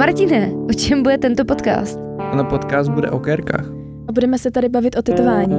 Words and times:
Martine, 0.00 0.52
o 0.68 0.72
čem 0.72 1.02
bude 1.02 1.18
tento 1.18 1.44
podcast? 1.44 2.00
Ten 2.32 2.46
podcast 2.46 2.90
bude 2.90 3.10
o 3.10 3.20
kérkách. 3.20 3.66
A 4.08 4.12
budeme 4.12 4.38
se 4.38 4.50
tady 4.50 4.68
bavit 4.68 4.96
o 4.96 5.02
tetování. 5.02 5.56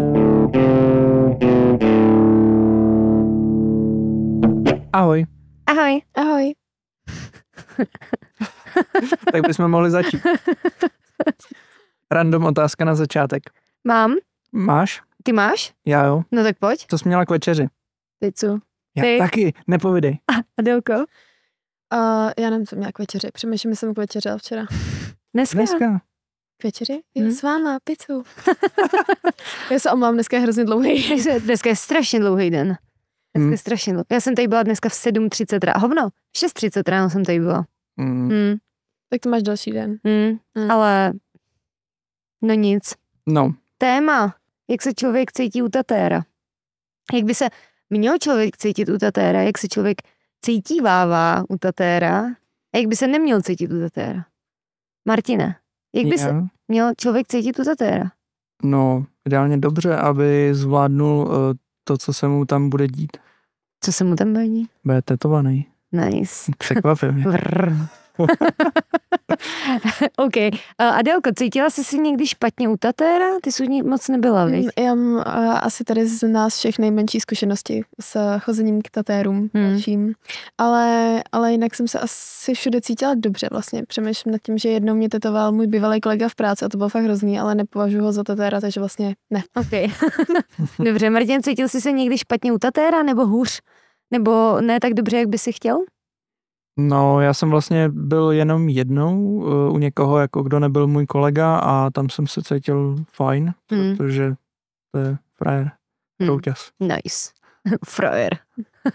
Ahoj. 4.93 5.25
Ahoj. 5.65 6.01
Ahoj. 6.15 6.53
tak 9.31 9.47
bychom 9.47 9.71
mohli 9.71 9.91
začít. 9.91 10.21
Random 12.11 12.45
otázka 12.45 12.85
na 12.85 12.95
začátek. 12.95 13.43
Mám. 13.83 14.15
Máš? 14.51 15.01
Ty 15.23 15.33
máš? 15.33 15.73
Já 15.85 16.05
jo. 16.05 16.23
No 16.31 16.43
tak 16.43 16.59
pojď. 16.59 16.85
Co 16.87 16.97
jsi 16.97 17.07
měla 17.07 17.25
k 17.25 17.29
večeři? 17.31 17.67
Pizzu. 18.19 18.59
Já 18.97 19.03
Ty? 19.03 19.17
taky, 19.19 19.53
nepovidej. 19.67 20.19
Adelko? 20.57 20.93
Uh, 21.93 22.31
já 22.37 22.49
nevím, 22.49 22.67
co 22.67 22.75
měla 22.75 22.91
k 22.91 22.99
večeři. 22.99 23.27
Přemýšlím, 23.33 23.71
že 23.71 23.75
jsem 23.75 23.93
k 23.93 23.97
večeřila 23.97 24.37
včera. 24.37 24.65
Dneska? 25.33 25.55
Dneska. 25.57 26.01
K 26.57 26.63
večeři? 26.63 26.93
Jo, 27.15 27.23
Hmm. 27.23 27.31
s 27.31 27.43
váma, 27.43 27.77
pizzu. 27.83 28.23
já 29.71 29.79
se 29.79 29.91
omlám, 29.91 30.13
dneska 30.13 30.37
je 30.37 30.43
hrozně 30.43 30.63
dlouhý. 30.65 31.03
Dneska- 31.15 31.39
Dneska 31.39 31.69
je 31.69 31.75
strašně 31.75 32.19
dlouhý 32.19 32.49
den. 32.49 32.67
Dneska 32.67 32.77
Hmm. 33.43 33.51
je 33.51 33.57
strašně 33.57 33.93
dlouhý. 33.93 34.05
Já 34.11 34.21
jsem 34.21 34.35
tady 34.35 34.47
byla 34.47 34.63
dneska 34.63 34.89
v 34.89 34.93
7.30 34.93 35.59
ráno. 35.65 35.79
Hovno, 35.79 36.09
6.30 36.37 36.83
ráno 36.89 37.09
jsem 37.09 37.25
tady 37.25 37.39
byla. 37.39 37.65
Mm. 37.97 38.29
Hmm. 38.29 38.55
tak 39.09 39.21
to 39.21 39.29
máš 39.29 39.43
další 39.43 39.71
den. 39.71 39.97
Hmm. 40.05 40.39
Hmm. 40.57 40.71
Ale 40.71 41.13
no 42.41 42.53
nic. 42.53 42.93
No, 43.27 43.53
Téma, 43.77 44.35
jak 44.69 44.81
se 44.81 44.93
člověk 44.93 45.31
cítí 45.31 45.61
u 45.61 45.69
tatéra. 45.69 46.21
Jak 47.13 47.23
by 47.23 47.35
se 47.35 47.47
měl 47.89 48.17
člověk 48.17 48.57
cítit 48.57 48.89
u 48.89 48.97
tatéra, 48.97 49.41
jak 49.41 49.57
se 49.57 49.67
člověk 49.67 50.01
cítí 50.41 50.81
vává 50.81 51.43
u 51.49 51.57
tatéra 51.57 52.25
a 52.73 52.77
jak 52.77 52.87
by 52.87 52.95
se 52.95 53.07
neměl 53.07 53.41
cítit 53.41 53.71
u 53.71 53.79
tatéra. 53.79 54.25
Martine, 55.07 55.55
jak 55.95 56.05
by 56.05 56.17
se 56.17 56.35
měl 56.67 56.91
člověk 56.97 57.27
cítit 57.27 57.59
u 57.59 57.63
tatéra? 57.63 58.11
No, 58.63 59.05
ideálně 59.27 59.57
dobře, 59.57 59.95
aby 59.95 60.49
zvládnul 60.51 61.27
uh, 61.27 61.33
to, 61.83 61.97
co 61.97 62.13
se 62.13 62.27
mu 62.27 62.45
tam 62.45 62.69
bude 62.69 62.87
dít. 62.87 63.17
Co 63.83 63.91
se 63.91 64.03
mu 64.03 64.15
tam 64.15 64.33
baví? 64.33 64.69
Bude 64.83 65.01
tetovaný. 65.01 65.67
Nice. 65.91 66.51
Překvapil 66.57 67.11
mě. 67.11 67.25
OK. 70.17 70.33
Adelko, 70.77 71.29
cítila 71.37 71.69
jsi 71.69 71.83
si 71.83 71.99
někdy 71.99 72.27
špatně 72.27 72.69
u 72.69 72.77
tatéra? 72.77 73.25
Ty 73.43 73.51
jsi 73.51 73.63
u 73.63 73.69
ní 73.69 73.81
moc 73.81 74.07
nebyla? 74.07 74.45
Mm, 74.45 74.53
Já 74.79 74.95
mám 74.95 75.13
uh, 75.13 75.23
asi 75.61 75.83
tady 75.83 76.07
z 76.07 76.27
nás 76.27 76.57
všech 76.57 76.79
nejmenší 76.79 77.19
zkušenosti 77.19 77.81
s 78.01 78.37
chozením 78.39 78.81
k 78.81 78.89
tatérům 78.91 79.49
Hmm. 79.53 80.11
Ale, 80.57 81.21
ale 81.31 81.51
jinak 81.51 81.75
jsem 81.75 81.87
se 81.87 81.99
asi 81.99 82.53
všude 82.53 82.81
cítila 82.81 83.13
dobře 83.15 83.47
vlastně. 83.51 83.83
Přemýšlím 83.87 84.31
nad 84.31 84.41
tím, 84.41 84.57
že 84.57 84.69
jednou 84.69 84.95
mě 84.95 85.09
tetoval 85.09 85.51
můj 85.51 85.67
bývalý 85.67 86.01
kolega 86.01 86.29
v 86.29 86.35
práci 86.35 86.65
a 86.65 86.69
to 86.69 86.77
bylo 86.77 86.89
fakt 86.89 87.03
hrozný, 87.03 87.39
ale 87.39 87.55
nepovažuji 87.55 88.01
ho 88.01 88.11
za 88.11 88.23
tatéra, 88.23 88.61
takže 88.61 88.79
vlastně 88.79 89.15
ne. 89.29 89.43
OK. 89.55 89.91
dobře, 90.79 91.09
Martin, 91.09 91.43
cítil 91.43 91.67
jsi 91.69 91.81
se 91.81 91.91
někdy 91.91 92.17
špatně 92.17 92.53
u 92.53 92.57
tatéra 92.57 93.03
nebo 93.03 93.25
hůř? 93.27 93.61
Nebo 94.11 94.61
ne 94.61 94.79
tak 94.79 94.93
dobře, 94.93 95.17
jak 95.17 95.27
by 95.27 95.37
si 95.37 95.51
chtěl? 95.51 95.79
No, 96.79 97.21
já 97.21 97.33
jsem 97.33 97.49
vlastně 97.49 97.89
byl 97.89 98.31
jenom 98.31 98.69
jednou 98.69 99.23
uh, 99.23 99.73
u 99.73 99.77
někoho, 99.77 100.19
jako 100.19 100.43
kdo 100.43 100.59
nebyl 100.59 100.87
můj 100.87 101.05
kolega 101.05 101.57
a 101.57 101.89
tam 101.89 102.09
jsem 102.09 102.27
se 102.27 102.41
cítil 102.43 102.95
fajn, 103.13 103.53
Hmm. 103.71 103.97
protože 103.97 104.33
to 104.91 104.99
je 104.99 105.17
frajer. 105.35 105.71
Hmm. 106.21 106.29
Rouťas. 106.29 106.69
Nice. 106.79 107.31
Frajer. 107.85 108.37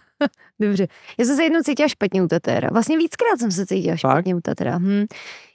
Dobře. 0.61 0.87
Já 1.19 1.25
jsem 1.25 1.37
se 1.37 1.43
jednou 1.43 1.61
cítila 1.61 1.89
špatně 1.89 2.23
u 2.23 2.29
tatéra. 2.29 2.69
Vlastně 2.73 2.97
víckrát 2.99 3.39
jsem 3.39 3.51
se 3.53 3.67
cítila 3.67 3.97
špatně 3.97 4.35
u 4.35 4.41
tatéra. 4.41 4.79
Hm. 4.79 5.05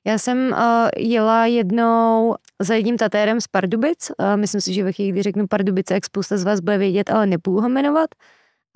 Já 0.06 0.18
jsem 0.18 0.38
uh, 0.52 0.58
jela 0.98 1.46
jednou 1.46 2.36
za 2.60 2.74
jedním 2.76 2.98
tatérem 2.98 3.42
z 3.42 3.48
Pardubic. 3.48 4.12
Uh, 4.20 4.38
myslím 4.38 4.62
si, 4.62 4.74
že 4.74 4.84
ve 4.84 4.92
chvíli, 4.94 5.12
kdy 5.12 5.24
řeknu 5.24 5.48
Pardubice, 5.48 5.94
jak 5.94 6.06
spousta 6.06 6.38
z 6.38 6.44
vás 6.44 6.60
bude 6.60 6.78
vědět, 6.78 7.10
ale 7.10 7.26
nepůjdu 7.26 7.62
ho 7.62 7.70
jmenovat. 7.70 8.10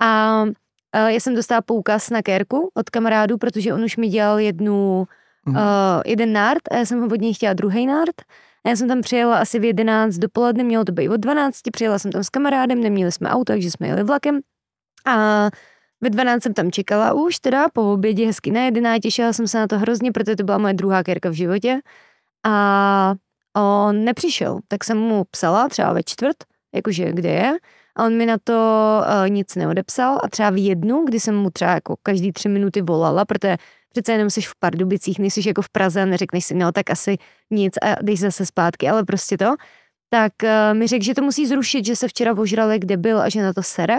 A 0.00 0.42
uh, 0.42 0.48
já 0.98 1.20
jsem 1.20 1.34
dostala 1.34 1.60
poukaz 1.62 2.10
na 2.10 2.22
kérku 2.22 2.70
od 2.74 2.90
kamarádů, 2.90 3.38
protože 3.38 3.74
on 3.74 3.84
už 3.84 3.96
mi 3.96 4.08
dělal 4.08 4.38
jednu, 4.38 5.04
Mhm. 5.48 5.56
uh, 5.56 5.62
jeden 6.06 6.32
nárt 6.32 6.58
a 6.70 6.76
já 6.76 6.84
jsem 6.84 7.00
ho 7.00 7.06
od 7.06 7.20
něj 7.20 7.34
chtěla 7.34 7.52
druhý 7.52 7.86
nárt. 7.86 8.14
A 8.64 8.68
já 8.68 8.76
jsem 8.76 8.88
tam 8.88 9.00
přijela 9.00 9.38
asi 9.38 9.58
v 9.58 9.64
11 9.64 10.18
dopoledne, 10.18 10.64
mělo 10.64 10.84
to 10.84 10.92
být 10.92 11.08
od 11.08 11.16
12, 11.16 11.60
přijela 11.72 11.98
jsem 11.98 12.12
tam 12.12 12.24
s 12.24 12.28
kamarádem, 12.28 12.80
neměli 12.80 13.12
jsme 13.12 13.30
auto, 13.30 13.44
takže 13.52 13.70
jsme 13.70 13.86
jeli 13.86 14.02
vlakem. 14.02 14.40
A 15.06 15.48
ve 16.00 16.10
12 16.10 16.42
jsem 16.42 16.54
tam 16.54 16.70
čekala 16.72 17.12
už, 17.12 17.38
teda 17.38 17.66
po 17.72 17.92
obědě 17.92 18.26
hezky 18.26 18.50
najedená, 18.50 18.98
těšila 18.98 19.32
jsem 19.32 19.48
se 19.48 19.58
na 19.58 19.66
to 19.66 19.78
hrozně, 19.78 20.12
protože 20.12 20.36
to 20.36 20.44
byla 20.44 20.58
moje 20.58 20.74
druhá 20.74 21.02
kérka 21.02 21.28
v 21.28 21.32
životě. 21.32 21.80
A 22.46 23.14
on 23.56 24.04
nepřišel, 24.04 24.60
tak 24.68 24.84
jsem 24.84 24.98
mu 24.98 25.24
psala 25.30 25.68
třeba 25.68 25.92
ve 25.92 26.02
čtvrt, 26.02 26.36
jakože 26.74 27.12
kde 27.12 27.28
je. 27.28 27.56
A 27.96 28.04
on 28.04 28.16
mi 28.16 28.26
na 28.26 28.36
to 28.44 28.52
uh, 29.00 29.30
nic 29.30 29.54
neodepsal 29.54 30.20
a 30.24 30.28
třeba 30.28 30.50
v 30.50 30.64
jednu, 30.64 31.04
kdy 31.04 31.20
jsem 31.20 31.36
mu 31.36 31.50
třeba 31.50 31.70
jako 31.70 31.96
každý 32.02 32.32
tři 32.32 32.48
minuty 32.48 32.82
volala, 32.82 33.24
protože 33.24 33.56
přece 33.90 34.12
jenom 34.12 34.30
jsi 34.30 34.40
v 34.40 34.54
Pardubicích, 34.58 35.18
nejsi 35.18 35.48
jako 35.48 35.62
v 35.62 35.68
Praze 35.68 36.02
a 36.02 36.04
neřekneš 36.04 36.44
si, 36.44 36.54
no 36.54 36.72
tak 36.72 36.90
asi 36.90 37.16
nic 37.50 37.74
a 37.82 38.02
jdeš 38.02 38.20
zase 38.20 38.46
zpátky, 38.46 38.88
ale 38.88 39.04
prostě 39.04 39.38
to. 39.38 39.54
Tak 40.10 40.32
uh, 40.42 40.78
mi 40.78 40.86
řekl, 40.86 41.04
že 41.04 41.14
to 41.14 41.22
musí 41.22 41.46
zrušit, 41.46 41.86
že 41.86 41.96
se 41.96 42.08
včera 42.08 42.32
ožral, 42.38 42.78
kde 42.78 42.96
byl 42.96 43.20
a 43.20 43.28
že 43.28 43.42
na 43.42 43.52
to 43.52 43.62
sere. 43.62 43.98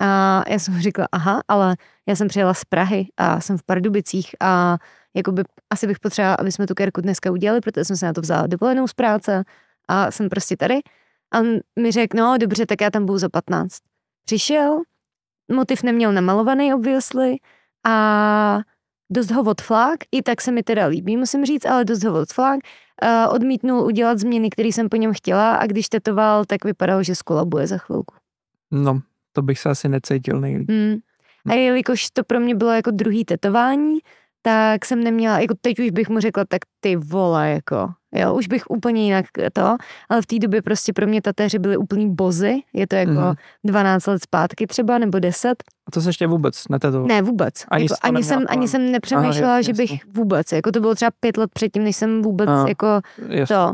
A 0.00 0.42
já 0.48 0.58
jsem 0.58 0.80
řekla, 0.80 1.08
aha, 1.12 1.42
ale 1.48 1.76
já 2.08 2.16
jsem 2.16 2.28
přijela 2.28 2.54
z 2.54 2.64
Prahy 2.64 3.06
a 3.16 3.40
jsem 3.40 3.58
v 3.58 3.62
Pardubicích 3.62 4.34
a 4.40 4.76
jakoby 5.16 5.42
asi 5.70 5.86
bych 5.86 6.00
potřebovala, 6.00 6.34
aby 6.34 6.52
jsme 6.52 6.66
tu 6.66 6.74
kérku 6.74 7.00
dneska 7.00 7.30
udělali, 7.30 7.60
protože 7.60 7.84
jsem 7.84 7.96
se 7.96 8.06
na 8.06 8.12
to 8.12 8.20
vzala 8.20 8.46
dovolenou 8.46 8.88
z 8.88 8.94
práce 8.94 9.44
a 9.88 10.10
jsem 10.10 10.28
prostě 10.28 10.56
tady. 10.56 10.80
A 11.32 11.40
on 11.40 11.46
mi 11.78 11.90
řekl, 11.92 12.16
no 12.16 12.38
dobře, 12.38 12.66
tak 12.66 12.80
já 12.80 12.90
tam 12.90 13.06
budu 13.06 13.18
za 13.18 13.28
15. 13.28 13.78
Přišel, 14.24 14.82
motiv 15.52 15.82
neměl 15.82 16.12
namalovaný 16.12 16.74
obviously 16.74 17.36
a 17.86 18.60
dost 19.10 19.30
ho 19.30 19.42
odflák, 19.42 19.98
i 20.12 20.22
tak 20.22 20.40
se 20.40 20.52
mi 20.52 20.62
teda 20.62 20.86
líbí, 20.86 21.16
musím 21.16 21.44
říct, 21.44 21.66
ale 21.66 21.84
dost 21.84 22.04
ho 22.04 22.20
odflák. 22.20 22.60
Uh, 23.02 23.34
odmítnul 23.34 23.86
udělat 23.86 24.18
změny, 24.18 24.50
které 24.50 24.68
jsem 24.68 24.88
po 24.88 24.96
něm 24.96 25.12
chtěla 25.14 25.54
a 25.56 25.66
když 25.66 25.88
tetoval, 25.88 26.44
tak 26.44 26.64
vypadalo, 26.64 27.02
že 27.02 27.14
skolabuje 27.14 27.66
za 27.66 27.78
chvilku. 27.78 28.14
No, 28.70 29.00
to 29.32 29.42
bych 29.42 29.58
se 29.58 29.68
asi 29.68 29.88
necítil 29.88 30.40
nejlíp. 30.40 30.70
Hmm. 30.70 30.96
A 31.48 31.54
jelikož 31.54 32.10
to 32.10 32.24
pro 32.24 32.40
mě 32.40 32.54
bylo 32.54 32.70
jako 32.70 32.90
druhý 32.90 33.24
tetování, 33.24 33.98
tak 34.42 34.84
jsem 34.84 35.04
neměla, 35.04 35.38
jako 35.40 35.54
teď 35.60 35.78
už 35.78 35.90
bych 35.90 36.08
mu 36.08 36.20
řekla, 36.20 36.44
tak 36.48 36.60
ty 36.80 36.96
vole, 36.96 37.50
jako, 37.50 37.88
jo, 38.14 38.34
už 38.34 38.48
bych 38.48 38.62
úplně 38.70 39.04
jinak 39.04 39.24
to, 39.52 39.76
ale 40.08 40.22
v 40.22 40.26
té 40.26 40.38
době 40.38 40.62
prostě 40.62 40.92
pro 40.92 41.06
mě 41.06 41.22
tatéři 41.22 41.58
byly 41.58 41.76
úplný 41.76 42.14
bozy, 42.14 42.60
je 42.72 42.86
to 42.86 42.96
jako 42.96 43.12
Mhm. 43.12 43.34
12 43.64 44.06
let 44.06 44.22
zpátky 44.22 44.66
třeba, 44.66 44.98
nebo 44.98 45.18
10, 45.18 45.54
A 45.86 45.90
to 45.90 46.00
se 46.00 46.08
ještě 46.08 46.26
vůbec 46.26 46.68
netetoval. 46.68 47.06
ne 47.08 47.22
vůbec, 47.22 47.54
Ani 47.68 47.84
jako, 47.84 47.94
ani, 48.02 48.22
jsem, 48.24 48.44
ani 48.48 48.68
jsem 48.68 48.92
nepřemýšlela, 48.92 49.52
Aha, 49.52 49.62
že 49.62 49.70
jasně, 49.70 49.84
bych 49.84 50.06
vůbec, 50.14 50.52
jako 50.52 50.72
to 50.72 50.80
bylo 50.80 50.94
třeba 50.94 51.10
pět 51.20 51.36
let 51.36 51.50
předtím, 51.54 51.84
než 51.84 51.96
jsem 51.96 52.22
vůbec 52.22 52.48
Aha. 52.48 52.68
jako 52.68 53.00
Jasně. 53.28 53.56
to. 53.56 53.72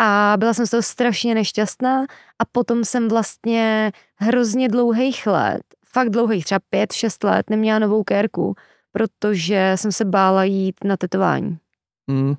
A 0.00 0.34
byla 0.38 0.54
jsem 0.54 0.66
z 0.66 0.70
toho 0.70 0.82
strašně 0.82 1.34
nešťastná 1.34 2.00
a 2.38 2.44
potom 2.52 2.84
jsem 2.84 3.08
vlastně 3.08 3.92
hrozně 4.16 4.68
dlouhých 4.68 5.26
let, 5.26 5.60
fakt 5.92 6.10
dlouhých, 6.10 6.44
třeba 6.44 6.58
pět, 6.70 6.92
šest 6.92 7.24
let 7.24 7.50
neměla 7.50 7.78
novou 7.78 8.04
kérku, 8.04 8.54
protože 8.92 9.72
jsem 9.76 9.92
se 9.92 10.04
bála 10.04 10.44
jít 10.44 10.84
na 10.84 10.96
tetování. 10.96 11.58
Mm, 12.06 12.34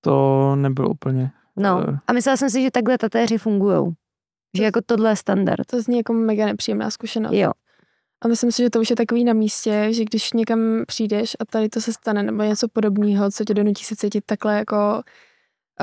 to 0.00 0.56
nebylo 0.56 0.88
úplně. 0.88 1.30
No 1.56 1.84
Eh. 1.88 1.98
a 2.06 2.12
myslela 2.12 2.36
jsem 2.36 2.50
si, 2.50 2.62
že 2.62 2.70
takhle 2.70 2.98
tatéři 2.98 3.38
fungujou. 3.38 3.92
Že 4.56 4.64
jako 4.64 4.80
tohle 4.86 5.10
je 5.10 5.16
standard. 5.16 5.66
To 5.66 5.82
zní 5.82 5.96
jako 5.96 6.12
mega 6.12 6.46
nepříjemná 6.46 6.90
zkušenost. 6.90 7.32
Jo. 7.34 7.50
A 8.24 8.28
myslím 8.28 8.52
si, 8.52 8.62
že 8.62 8.70
to 8.70 8.80
už 8.80 8.90
je 8.90 8.96
takový 8.96 9.24
na 9.24 9.32
místě, 9.32 9.88
že 9.90 10.04
když 10.04 10.32
někam 10.32 10.60
přijdeš 10.86 11.36
a 11.40 11.44
tady 11.44 11.68
to 11.68 11.80
se 11.80 11.92
stane, 11.92 12.22
nebo 12.22 12.42
něco 12.42 12.68
podobného, 12.68 13.30
co 13.30 13.44
tě 13.44 13.54
donutí 13.54 13.84
se 13.84 13.96
cítit 13.96 14.24
takhle 14.26 14.56
jako 14.58 15.02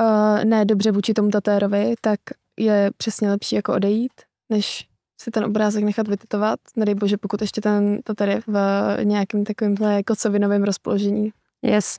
uh, 0.00 0.44
ne 0.44 0.64
dobře 0.64 0.92
vůči 0.92 1.14
tomu 1.14 1.30
tatérovi, 1.30 1.94
tak 2.00 2.20
je 2.58 2.90
přesně 2.96 3.30
lepší 3.30 3.56
jako 3.56 3.72
odejít, 3.74 4.12
než 4.50 4.88
si 5.22 5.30
ten 5.30 5.44
obrázek 5.44 5.84
nechat 5.84 6.08
vytetovat. 6.08 6.60
Nedej 6.76 6.94
bože, 6.94 7.16
pokud 7.16 7.40
ještě 7.40 7.60
ten 7.60 7.98
tatér 8.04 8.28
je 8.28 8.40
v 8.46 8.96
nějakém 9.04 9.44
takovémhle 9.44 10.02
kocovinovém 10.02 10.64
rozpoložení. 10.64 11.32
Yes. 11.62 11.98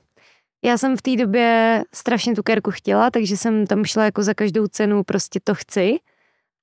Já 0.64 0.78
jsem 0.78 0.96
v 0.96 1.02
té 1.02 1.16
době 1.16 1.82
strašně 1.94 2.34
tu 2.34 2.42
kérku 2.42 2.70
chtěla, 2.70 3.10
takže 3.10 3.36
jsem 3.36 3.66
tam 3.66 3.84
šla 3.84 4.04
jako 4.04 4.22
za 4.22 4.34
každou 4.34 4.66
cenu, 4.66 5.02
prostě 5.04 5.40
to 5.44 5.54
chci. 5.54 5.98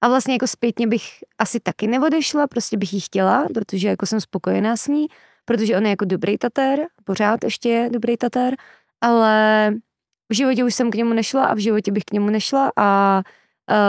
A 0.02 0.08
vlastně 0.08 0.34
jako 0.34 0.48
zpětně 0.48 0.88
bych 0.88 1.04
asi 1.40 1.60
taky 1.60 1.88
neodešla, 1.88 2.48
prostě 2.48 2.78
bych 2.78 2.94
ji 2.94 3.00
chtěla, 3.02 3.48
protože 3.54 3.88
jako 3.88 4.06
jsem 4.06 4.22
spokojená 4.22 4.78
s 4.78 4.88
ní, 4.88 5.08
protože 5.46 5.78
on 5.78 5.84
je 5.84 5.90
jako 5.90 6.06
dobrý 6.06 6.38
tatér, 6.38 6.80
pořád 7.04 7.44
ještě 7.44 7.70
je 7.70 7.90
dobrý 7.90 8.18
tatér, 8.18 8.56
ale 9.02 9.72
v 10.30 10.36
životě 10.36 10.64
už 10.64 10.76
jsem 10.76 10.92
k 10.92 10.96
němu 10.96 11.14
nešla 11.14 11.46
a 11.46 11.54
v 11.54 11.58
životě 11.58 11.92
bych 11.92 12.04
k 12.04 12.12
němu 12.12 12.30
nešla 12.30 12.72
a 12.76 13.22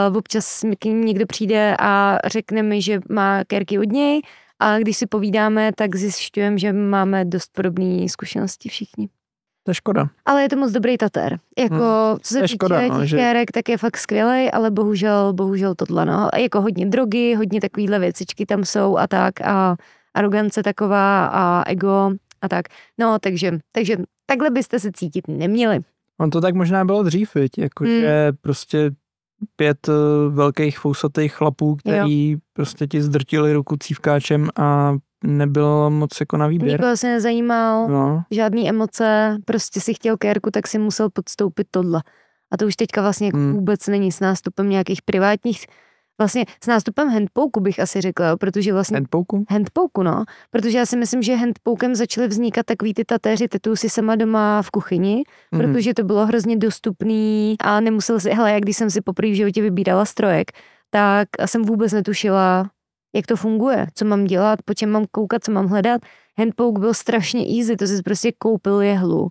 uh, 0.09 0.17
občas 0.17 0.63
mi 0.63 0.75
k 0.75 0.85
ním 0.85 1.05
někdo 1.05 1.25
přijde 1.25 1.75
a 1.79 2.17
řekne 2.25 2.63
mi, 2.63 2.81
že 2.81 2.99
má 3.09 3.43
kérky 3.43 3.79
od 3.79 3.91
něj 3.91 4.21
a 4.59 4.79
když 4.79 4.97
si 4.97 5.05
povídáme, 5.07 5.71
tak 5.75 5.95
zjišťujeme, 5.95 6.57
že 6.57 6.73
máme 6.73 7.25
dost 7.25 7.49
podobné 7.55 8.09
zkušenosti 8.09 8.69
všichni. 8.69 9.09
To 9.65 9.71
je 9.71 9.75
škoda. 9.75 10.07
Ale 10.25 10.41
je 10.41 10.49
to 10.49 10.55
moc 10.55 10.71
dobrý 10.71 10.97
tater. 10.97 11.39
Jako, 11.59 11.75
Hmm. 11.75 12.17
co 12.21 12.33
se 12.33 12.41
týče 12.41 12.53
škoda, 12.55 12.81
no, 12.87 12.99
těch 12.99 13.09
že- 13.09 13.17
kérek, 13.17 13.51
tak 13.51 13.69
je 13.69 13.77
fakt 13.77 13.97
skvělej, 13.97 14.49
ale 14.53 14.71
bohužel, 14.71 15.33
bohužel 15.33 15.75
tohle, 15.75 16.05
no. 16.05 16.29
A 16.35 16.37
Jako 16.37 16.61
hodně 16.61 16.85
drogy, 16.85 17.33
hodně 17.35 17.61
takovýhle 17.61 17.99
věcičky 17.99 18.45
tam 18.45 18.65
jsou 18.65 18.97
a 18.97 19.07
tak 19.07 19.41
a 19.41 19.75
arogance 20.13 20.63
taková 20.63 21.25
a 21.25 21.63
ego 21.69 22.11
a 22.41 22.49
tak. 22.49 22.65
No, 22.99 23.19
takže, 23.19 23.51
takže 23.71 23.97
takhle 24.25 24.49
byste 24.49 24.79
se 24.79 24.91
cítit 24.91 25.27
neměli. 25.27 25.79
On 26.19 26.29
to 26.29 26.41
tak 26.41 26.55
možná 26.55 26.85
bylo 26.85 27.03
dřív, 27.03 27.35
viď? 27.35 27.57
Jako, 27.57 27.83
Hmm. 27.83 27.99
že 27.99 28.31
prostě 28.41 28.91
pět 29.55 29.87
eh, 29.89 29.93
velkých 30.29 30.79
fousatých 30.79 31.33
chlapů, 31.33 31.75
který 31.75 32.35
prostě 32.53 32.87
ti 32.87 33.01
zdrtili 33.01 33.53
ruku 33.53 33.75
cívkáčem 33.79 34.49
a 34.59 34.95
nebylo 35.23 35.89
moc 35.89 36.19
jako 36.19 36.37
na 36.37 36.47
výběr. 36.47 36.71
Nikoho 36.79 36.97
se 36.97 37.07
nezajímal, 37.07 37.87
No, 37.87 38.23
žádný 38.31 38.69
emoce, 38.69 39.37
prostě 39.45 39.81
si 39.81 39.93
chtěl 39.93 40.17
kérku, 40.17 40.51
tak 40.51 40.67
si 40.67 40.79
musel 40.79 41.09
podstoupit 41.09 41.67
tohle. 41.71 42.01
A 42.51 42.57
to 42.57 42.65
už 42.65 42.75
teďka 42.75 43.01
vlastně 43.01 43.27
jako 43.27 43.37
Hmm. 43.37 43.53
vůbec 43.53 43.87
není 43.87 44.11
s 44.11 44.19
nástupem 44.19 44.69
nějakých 44.69 45.01
privátních, 45.01 45.65
vlastně 46.17 46.45
s 46.63 46.67
nástupem 46.67 47.09
handpouku 47.09 47.59
bych 47.59 47.79
asi 47.79 48.01
řekla, 48.01 48.27
jo, 48.27 48.37
protože 48.37 48.73
vlastně 48.73 48.95
handpouku? 48.97 49.45
handpouku, 49.49 50.03
no. 50.03 50.23
Protože 50.51 50.77
já 50.77 50.85
si 50.85 50.97
myslím, 50.97 51.21
že 51.21 51.35
handpoukem 51.35 51.95
začaly 51.95 52.27
vznikat 52.27 52.65
takový 52.65 52.93
ty 52.93 53.05
tatéři, 53.05 53.47
tetuju 53.47 53.75
si 53.75 53.89
sama 53.89 54.15
doma 54.15 54.61
v 54.61 54.71
kuchyni, 54.71 55.23
Mhm. 55.51 55.61
protože 55.61 55.93
to 55.93 56.03
bylo 56.03 56.25
hrozně 56.25 56.57
dostupný 56.57 57.55
a 57.59 57.79
nemusel 57.79 58.19
si, 58.19 58.29
hele, 58.29 58.51
jak 58.51 58.63
když 58.63 58.77
jsem 58.77 58.89
si 58.89 59.01
poprvé 59.01 59.31
v 59.31 59.35
životě 59.35 59.61
vybírala 59.61 60.05
strojek, 60.05 60.51
tak 60.89 61.27
jsem 61.45 61.61
vůbec 61.63 61.91
netušila, 61.93 62.69
jak 63.15 63.27
to 63.27 63.35
funguje, 63.35 63.87
co 63.95 64.05
mám 64.05 64.25
dělat, 64.25 64.59
po 64.65 64.73
čem 64.73 64.89
mám 64.91 65.05
koukat, 65.11 65.43
co 65.43 65.51
mám 65.51 65.67
hledat. 65.67 66.01
Handpoke 66.37 66.79
byl 66.79 66.93
strašně 66.93 67.57
easy, 67.59 67.75
to 67.75 67.87
si 67.87 68.01
prostě 68.01 68.31
koupil 68.37 68.81
jehlu 68.81 69.29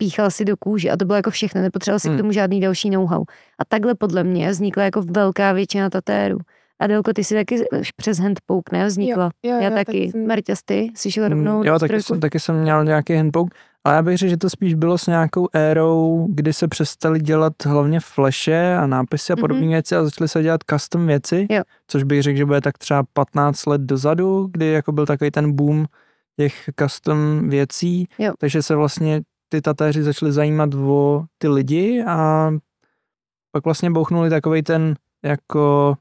píchal 0.00 0.30
si 0.30 0.44
do 0.44 0.56
kůže 0.56 0.90
a 0.90 0.96
to 0.96 1.04
bylo 1.04 1.16
jako 1.16 1.30
všechno, 1.30 1.62
nepotřeboval 1.62 1.98
si 1.98 2.08
Hmm. 2.08 2.16
k 2.16 2.20
tomu 2.20 2.32
žádný 2.32 2.60
další 2.60 2.90
know-how. 2.90 3.24
A 3.58 3.64
takhle 3.68 3.94
podle 3.94 4.24
mě 4.24 4.50
vznikla 4.50 4.82
jako 4.82 5.02
velká 5.02 5.52
většina 5.52 5.90
tatérů. 5.90 6.38
Adelko, 6.80 7.12
ty 7.12 7.24
si 7.24 7.34
taky 7.34 7.64
přes 7.96 8.18
handpoke, 8.18 8.76
ne? 8.76 8.86
Vznikla. 8.86 9.30
Jo, 9.42 9.52
já 9.60 9.68
jo, 9.68 9.74
taky. 9.74 10.10
jsem- 10.10 10.26
Marťas, 10.26 10.58
ty 10.64 10.90
jsi 10.96 11.10
šel 11.12 11.28
rovnou 11.28 11.56
Mm, 11.58 11.62
do 11.64 11.70
jo, 11.70 11.78
taky 11.78 12.02
jsem, 12.02 12.20
taky 12.20 12.40
jsem 12.40 12.60
měl 12.62 12.84
nějaký 12.84 13.14
handpoke, 13.14 13.56
ale 13.84 13.94
já 13.94 14.02
bych 14.02 14.16
řekl, 14.18 14.30
že 14.30 14.36
to 14.36 14.50
spíš 14.50 14.74
bylo 14.74 14.98
s 14.98 15.06
nějakou 15.06 15.48
érou, 15.52 16.26
kdy 16.30 16.52
se 16.52 16.68
přestali 16.68 17.20
dělat 17.20 17.52
hlavně 17.66 18.00
flashe 18.00 18.76
a 18.76 18.86
nápisy 18.86 19.32
a 19.32 19.36
podobné 19.36 19.60
Mhm. 19.62 19.70
věci 19.70 19.96
a 19.96 20.04
začaly 20.04 20.28
se 20.28 20.42
dělat 20.42 20.60
custom 20.70 21.06
věci, 21.06 21.46
Jo. 21.50 21.62
což 21.86 22.02
bych 22.02 22.22
řekl, 22.22 22.38
že 22.38 22.44
bude 22.46 22.60
tak 22.60 22.78
třeba 22.78 23.02
15 23.12 23.66
let 23.66 23.80
dozadu, 23.80 24.48
kdy 24.52 24.66
jako 24.66 24.92
byl 24.92 25.06
takový 25.06 25.30
ten 25.30 25.52
boom 25.52 25.86
těch 26.36 26.70
custom 26.80 27.48
věcí, 27.48 28.06
Jo. 28.18 28.32
takže 28.38 28.62
se 28.62 28.74
vlastně 28.76 29.20
ty 29.52 29.60
tatéři 29.60 30.02
začali 30.02 30.32
zajímat 30.32 30.74
o 30.74 31.24
ty 31.38 31.48
lidi 31.48 32.04
a 32.06 32.50
pak 33.52 33.64
vlastně 33.64 33.90
bouchnuli 33.90 34.30
takový 34.30 34.62
ten 34.62 34.94
jako 35.24 35.94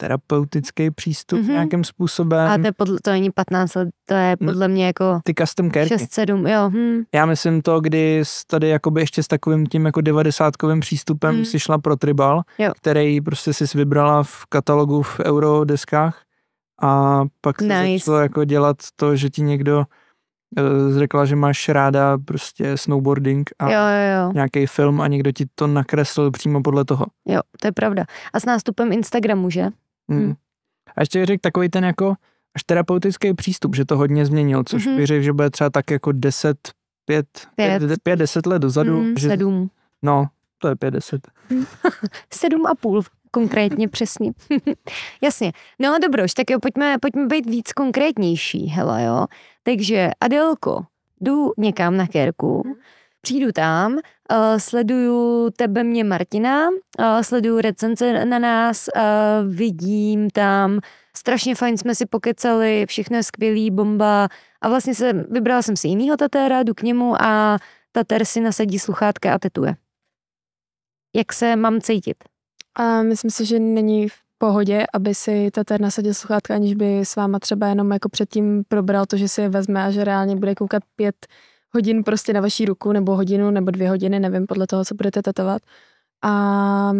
terapeutický 0.00 0.90
přístup 0.90 1.38
Mhm. 1.40 1.48
nějakým 1.52 1.84
způsobem. 1.84 2.48
A 2.50 2.58
to, 2.58 2.66
je 2.66 2.72
podle, 2.72 2.98
to 3.04 3.10
není 3.10 3.30
15 3.30 3.74
let, 3.74 3.88
to 4.08 4.14
je 4.14 4.36
No, 4.40 4.46
podle 4.52 4.68
mě 4.68 4.86
jako 4.86 5.20
ty 5.24 5.34
custom 5.34 5.70
kérky. 5.70 5.94
6-7, 5.94 6.46
jo. 6.48 6.70
Hm. 6.70 7.02
Já 7.14 7.26
myslím 7.26 7.62
to, 7.62 7.80
kdy 7.80 8.22
tady 8.46 8.68
jakoby 8.68 9.00
ještě 9.00 9.22
s 9.22 9.26
takovým 9.26 9.66
tím 9.66 9.86
jako 9.86 10.00
devadesátkovým 10.00 10.80
přístupem 10.80 11.36
Mm. 11.36 11.44
si 11.44 11.58
šla 11.60 11.78
pro 11.78 11.96
tribal, 11.96 12.42
Jo. 12.58 12.72
který 12.76 13.20
prostě 13.20 13.52
si 13.54 13.64
vybrala 13.78 14.22
v 14.22 14.46
katalogu 14.48 15.02
v 15.02 15.20
eurodeskách 15.20 16.22
a 16.82 17.22
pak 17.40 17.58
se 17.62 17.82
Nice. 17.82 17.98
začalo 18.04 18.18
jako 18.18 18.44
dělat 18.44 18.76
to, 18.96 19.16
že 19.16 19.30
ti 19.30 19.42
někdo 19.42 19.84
řekla, 20.98 21.24
že 21.24 21.36
máš 21.36 21.68
ráda 21.68 22.18
prostě 22.18 22.76
snowboarding 22.76 23.50
a 23.58 23.70
Jo, 23.70 23.78
jo, 23.80 24.24
jo. 24.26 24.32
nějaký 24.32 24.66
film 24.66 25.00
a 25.00 25.06
někdo 25.06 25.32
ti 25.32 25.46
to 25.54 25.66
nakreslil 25.66 26.30
přímo 26.30 26.62
podle 26.62 26.84
toho. 26.84 27.06
Jo, 27.28 27.40
to 27.60 27.66
je 27.68 27.72
pravda. 27.72 28.04
A 28.32 28.40
s 28.40 28.44
nástupem 28.44 28.92
Instagramu, 28.92 29.50
že? 29.50 29.68
Mm. 30.08 30.18
Mm. 30.18 30.34
A 30.96 31.02
ještě 31.02 31.26
řekl 31.26 31.40
takový 31.40 31.68
ten 31.68 31.84
jako 31.84 32.14
až 32.54 32.62
terapeutický 32.62 33.34
přístup, 33.34 33.76
že 33.76 33.84
to 33.84 33.96
hodně 33.96 34.26
změnil, 34.26 34.64
což 34.64 34.86
Mhm. 34.86 34.96
bych 34.96 35.06
řekl, 35.06 35.22
že 35.22 35.32
bude 35.32 35.50
třeba 35.50 35.70
tak 35.70 35.90
jako 35.90 36.12
10, 36.12 36.56
5, 37.04 37.26
Pět. 37.54 37.78
5, 37.78 38.00
5 38.02 38.16
10 38.16 38.46
let 38.46 38.58
dozadu. 38.58 39.02
Mm, 39.02 39.14
že, 39.18 39.28
sedm. 39.28 39.70
No, 40.02 40.26
to 40.58 40.68
je 40.68 40.76
50. 40.76 41.20
Sedm 42.34 42.66
a 42.66 42.74
půl, 42.74 43.02
konkrétně 43.30 43.88
přesně. 43.88 44.32
Jasně. 45.22 45.52
No 45.78 45.98
dobroš, 46.02 46.34
tak 46.34 46.50
jo, 46.50 46.58
pojďme, 46.60 46.96
pojďme 46.98 47.26
být 47.26 47.46
víc 47.46 47.72
konkrétnější, 47.72 48.66
hele 48.66 49.04
jo. 49.04 49.26
Takže 49.62 50.10
Adelko, 50.20 50.84
jdu 51.20 51.52
někam 51.58 51.96
na 51.96 52.06
kérku, 52.06 52.62
přijdu 53.20 53.52
tam, 53.52 53.92
uh, 53.92 53.98
sleduju 54.58 55.50
tebe, 55.50 55.84
mě 55.84 56.04
Martina, 56.04 56.68
uh, 56.68 57.20
sleduju 57.20 57.60
recenze 57.60 58.24
na 58.24 58.38
nás, 58.38 58.88
uh, 58.96 59.54
vidím 59.54 60.30
tam, 60.30 60.80
strašně 61.16 61.54
fajn 61.54 61.78
jsme 61.78 61.94
si 61.94 62.06
pokecali, 62.06 62.86
všechno 62.88 63.16
je 63.16 63.22
skvělý, 63.22 63.70
bomba 63.70 64.28
a 64.60 64.68
vlastně 64.68 64.94
se, 64.94 65.12
vybrala 65.12 65.62
jsem 65.62 65.76
si 65.76 65.88
jinýho 65.88 66.16
tatéra, 66.16 66.62
jdu 66.62 66.74
k 66.74 66.82
němu 66.82 67.22
a 67.22 67.58
tatér 67.92 68.24
si 68.24 68.40
nasadí 68.40 68.78
sluchátka 68.78 69.34
a 69.34 69.38
tetuje. 69.38 69.76
Jak 71.16 71.32
se 71.32 71.56
mám 71.56 71.80
cítit? 71.80 72.16
A 72.78 73.02
myslím 73.02 73.30
si, 73.30 73.46
že 73.46 73.58
není 73.58 74.08
v 74.08 74.14
pohodě, 74.38 74.84
aby 74.94 75.14
si 75.14 75.50
tatér 75.50 75.80
nasadil 75.80 76.14
sluchátka, 76.14 76.54
aniž 76.54 76.74
by 76.74 77.00
s 77.00 77.16
váma 77.16 77.38
třeba 77.38 77.66
jenom 77.66 77.92
jako 77.92 78.08
předtím 78.08 78.64
probral 78.68 79.06
to, 79.06 79.16
že 79.16 79.28
si 79.28 79.40
je 79.40 79.48
vezme 79.48 79.84
a 79.84 79.90
že 79.90 80.04
reálně 80.04 80.36
bude 80.36 80.54
koukat 80.54 80.82
pět 80.96 81.26
hodin 81.74 82.04
prostě 82.04 82.32
na 82.32 82.40
vaší 82.40 82.64
ruku, 82.64 82.92
nebo 82.92 83.16
hodinu, 83.16 83.50
nebo 83.50 83.70
dvě 83.70 83.88
hodiny, 83.88 84.20
nevím, 84.20 84.46
podle 84.46 84.66
toho, 84.66 84.84
co 84.84 84.94
budete 84.94 85.22
tetovat. 85.22 85.62
A 86.22 86.92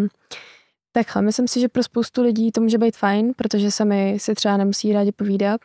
takhle, 0.93 1.23
myslím 1.23 1.49
si, 1.49 1.61
že 1.61 1.69
pro 1.69 1.83
spoustu 1.83 2.23
lidí 2.23 2.53
to 2.53 2.61
může 2.61 2.79
být 2.79 2.97
fajn, 2.97 3.33
protože 3.37 3.71
sami 3.71 4.17
si 4.21 4.35
třeba 4.35 4.57
nemusí 4.57 4.93
rádi 4.93 5.13
povídat 5.13 5.61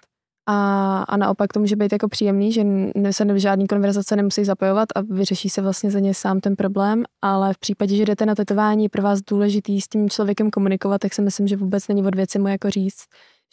a, 0.48 1.04
a 1.08 1.18
naopak 1.18 1.54
to 1.54 1.60
může 1.60 1.76
být 1.76 1.92
jako 1.92 2.08
příjemný, 2.08 2.52
že 2.52 2.64
se 3.12 3.26
do 3.26 3.38
žádný 3.38 3.68
konverzace 3.68 4.16
nemusí 4.16 4.44
zapojovat 4.44 4.90
a 4.96 5.02
vyřeší 5.02 5.50
se 5.50 5.62
vlastně 5.62 5.92
za 5.92 6.00
ně 6.00 6.14
sám 6.14 6.40
ten 6.40 6.56
problém, 6.56 7.04
ale 7.22 7.54
v 7.54 7.58
případě, 7.58 7.96
že 7.96 8.06
jdete 8.06 8.26
na 8.26 8.36
tetování, 8.36 8.84
je 8.84 8.90
pro 8.90 9.02
vás 9.02 9.20
důležitý 9.22 9.82
s 9.82 9.88
tím 9.88 10.10
člověkem 10.10 10.52
komunikovat, 10.52 10.98
tak 10.98 11.14
si 11.14 11.22
myslím, 11.22 11.48
že 11.48 11.58
vůbec 11.58 11.88
není 11.88 12.04
od 12.04 12.16
věci 12.16 12.40
mu 12.40 12.48
jako 12.48 12.70
říct, 12.70 13.04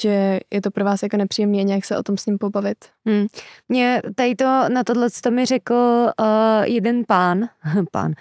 že 0.03 0.41
je 0.51 0.61
to 0.61 0.71
pro 0.71 0.85
vás 0.85 1.03
jako 1.03 1.17
nepříjemný 1.17 1.61
a 1.61 1.65
nějak 1.65 1.85
se 1.85 1.99
o 1.99 2.03
tom 2.03 2.17
s 2.17 2.27
ním 2.27 2.39
pobavit. 2.39 2.79
Hmm. 3.07 3.27
Mě 3.69 4.03
tady 4.15 4.35
to, 4.35 4.45
na 4.45 4.85
tohle 4.85 5.09
to 5.23 5.31
mi 5.31 5.47
řekl 5.47 5.75
uh, 6.21 6.65
jeden 6.65 7.03
pán, 7.09 7.49
pán, 7.91 8.13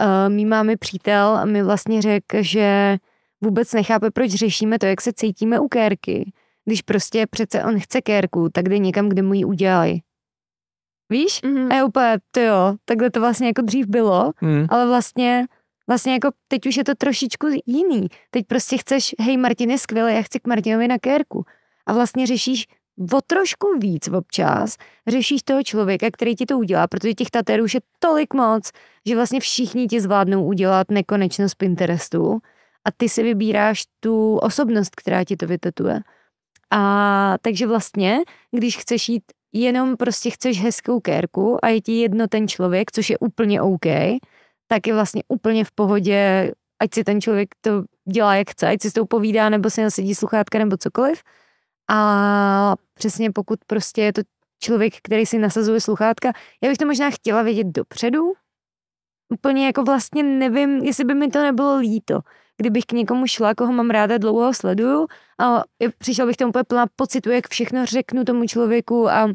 uh, 0.00 0.34
mý 0.34 0.46
máme 0.46 0.76
přítel 0.76 1.40
mi 1.44 1.62
vlastně 1.62 2.02
řekl, 2.02 2.36
že 2.40 2.96
vůbec 3.40 3.72
nechápe, 3.72 4.10
proč 4.10 4.30
řešíme 4.30 4.78
to, 4.78 4.86
jak 4.86 5.00
se 5.00 5.12
cítíme 5.12 5.60
u 5.60 5.68
kérky. 5.68 6.32
Když 6.68 6.82
prostě 6.82 7.26
přece 7.26 7.64
on 7.64 7.80
chce 7.80 8.00
kérku, 8.00 8.48
tak 8.52 8.68
jde 8.68 8.78
někam, 8.78 9.08
kde 9.08 9.22
mu 9.22 9.34
ji 9.34 9.44
udělají. 9.44 10.02
Víš? 11.10 11.42
Mm-hmm. 11.42 11.72
A 11.72 11.74
je 11.74 11.84
úplně, 11.84 12.18
to 12.30 12.40
jo, 12.40 12.74
takhle 12.84 13.10
to 13.10 13.20
vlastně 13.20 13.46
jako 13.46 13.62
dřív 13.62 13.86
bylo, 13.86 14.32
Hmm. 14.36 14.66
ale 14.68 14.86
vlastně, 14.86 15.46
vlastně 15.86 16.12
jako 16.12 16.30
teď 16.48 16.66
už 16.66 16.76
je 16.76 16.84
to 16.84 16.94
trošičku 16.94 17.46
jiný. 17.66 18.08
Teď 18.30 18.46
prostě 18.46 18.76
chceš, 18.78 19.14
hej, 19.20 19.36
Martin 19.36 19.70
je 19.70 19.78
skvělý, 19.78 20.14
já 20.14 20.22
chci 20.22 20.40
k 20.40 20.46
Martinovi 20.46 20.88
na 20.88 20.98
kérku. 20.98 21.44
A 21.86 21.92
vlastně 21.92 22.26
řešíš 22.26 22.66
o 23.12 23.20
trošku 23.26 23.78
víc 23.78 24.08
občas, 24.08 24.76
řešíš 25.06 25.42
toho 25.42 25.62
člověka, 25.62 26.06
který 26.12 26.36
ti 26.36 26.46
to 26.46 26.58
udělá, 26.58 26.86
protože 26.86 27.14
těch 27.14 27.30
tatérů 27.30 27.64
už 27.64 27.74
je 27.74 27.80
tolik 27.98 28.34
moc, 28.34 28.70
že 29.06 29.14
vlastně 29.14 29.40
všichni 29.40 29.86
ti 29.86 30.00
zvládnou 30.00 30.44
udělat 30.44 30.90
nekonečno 30.90 31.48
z 31.48 31.54
Pinterestu 31.54 32.38
a 32.84 32.90
ty 32.96 33.08
si 33.08 33.22
vybíráš 33.22 33.84
tu 34.00 34.36
osobnost, 34.36 34.96
která 34.96 35.24
ti 35.24 35.36
to 35.36 35.46
vytetuje. 35.46 36.00
A 36.70 37.34
takže 37.42 37.66
vlastně, 37.66 38.18
když 38.50 38.76
chceš 38.76 39.08
jít 39.08 39.22
jenom 39.52 39.96
prostě 39.96 40.30
chceš 40.30 40.62
hezkou 40.62 41.00
kérku 41.00 41.64
a 41.64 41.68
je 41.68 41.80
ti 41.80 42.00
jedno 42.00 42.28
ten 42.28 42.48
člověk, 42.48 42.92
což 42.92 43.10
je 43.10 43.18
úplně 43.18 43.62
OK, 43.62 43.86
tak 44.66 44.86
je 44.86 44.94
vlastně 44.94 45.22
úplně 45.28 45.64
v 45.64 45.72
pohodě, 45.72 46.52
ať 46.82 46.94
si 46.94 47.04
ten 47.04 47.20
člověk 47.20 47.48
to 47.60 47.84
dělá 48.12 48.34
jak 48.34 48.50
chce, 48.50 48.68
ať 48.68 48.82
si 48.82 48.90
s 48.90 48.92
tou 48.92 49.06
povídá, 49.06 49.48
nebo 49.48 49.70
si 49.70 49.82
nasadí 49.82 50.14
sluchátka, 50.14 50.58
nebo 50.58 50.76
cokoliv. 50.76 51.22
A 51.90 52.74
přesně 52.94 53.30
pokud 53.30 53.58
prostě 53.66 54.02
je 54.02 54.12
to 54.12 54.22
člověk, 54.62 54.94
který 55.02 55.26
si 55.26 55.38
nasazuje 55.38 55.80
sluchátka, 55.80 56.32
já 56.62 56.68
bych 56.68 56.78
to 56.78 56.86
možná 56.86 57.10
chtěla 57.10 57.42
vědět 57.42 57.66
dopředu, 57.66 58.32
úplně 59.34 59.66
jako 59.66 59.82
vlastně 59.82 60.22
nevím, 60.22 60.70
jestli 60.70 61.04
by 61.04 61.14
mi 61.14 61.28
to 61.28 61.42
nebylo 61.42 61.76
líto, 61.76 62.20
kdybych 62.60 62.84
k 62.86 62.92
někomu 62.92 63.26
šla, 63.26 63.54
koho 63.54 63.72
mám 63.72 63.90
ráda, 63.90 64.18
dlouho 64.18 64.44
ho 64.46 64.54
sleduju 64.54 65.06
a 65.40 65.62
přišel 65.98 66.26
bych 66.26 66.36
tomu 66.36 66.48
úplně 66.48 66.64
plná 66.64 66.86
pocitu, 66.96 67.30
jak 67.30 67.48
všechno 67.48 67.86
řeknu 67.86 68.24
tomu 68.24 68.46
člověku 68.46 69.10
a 69.10 69.28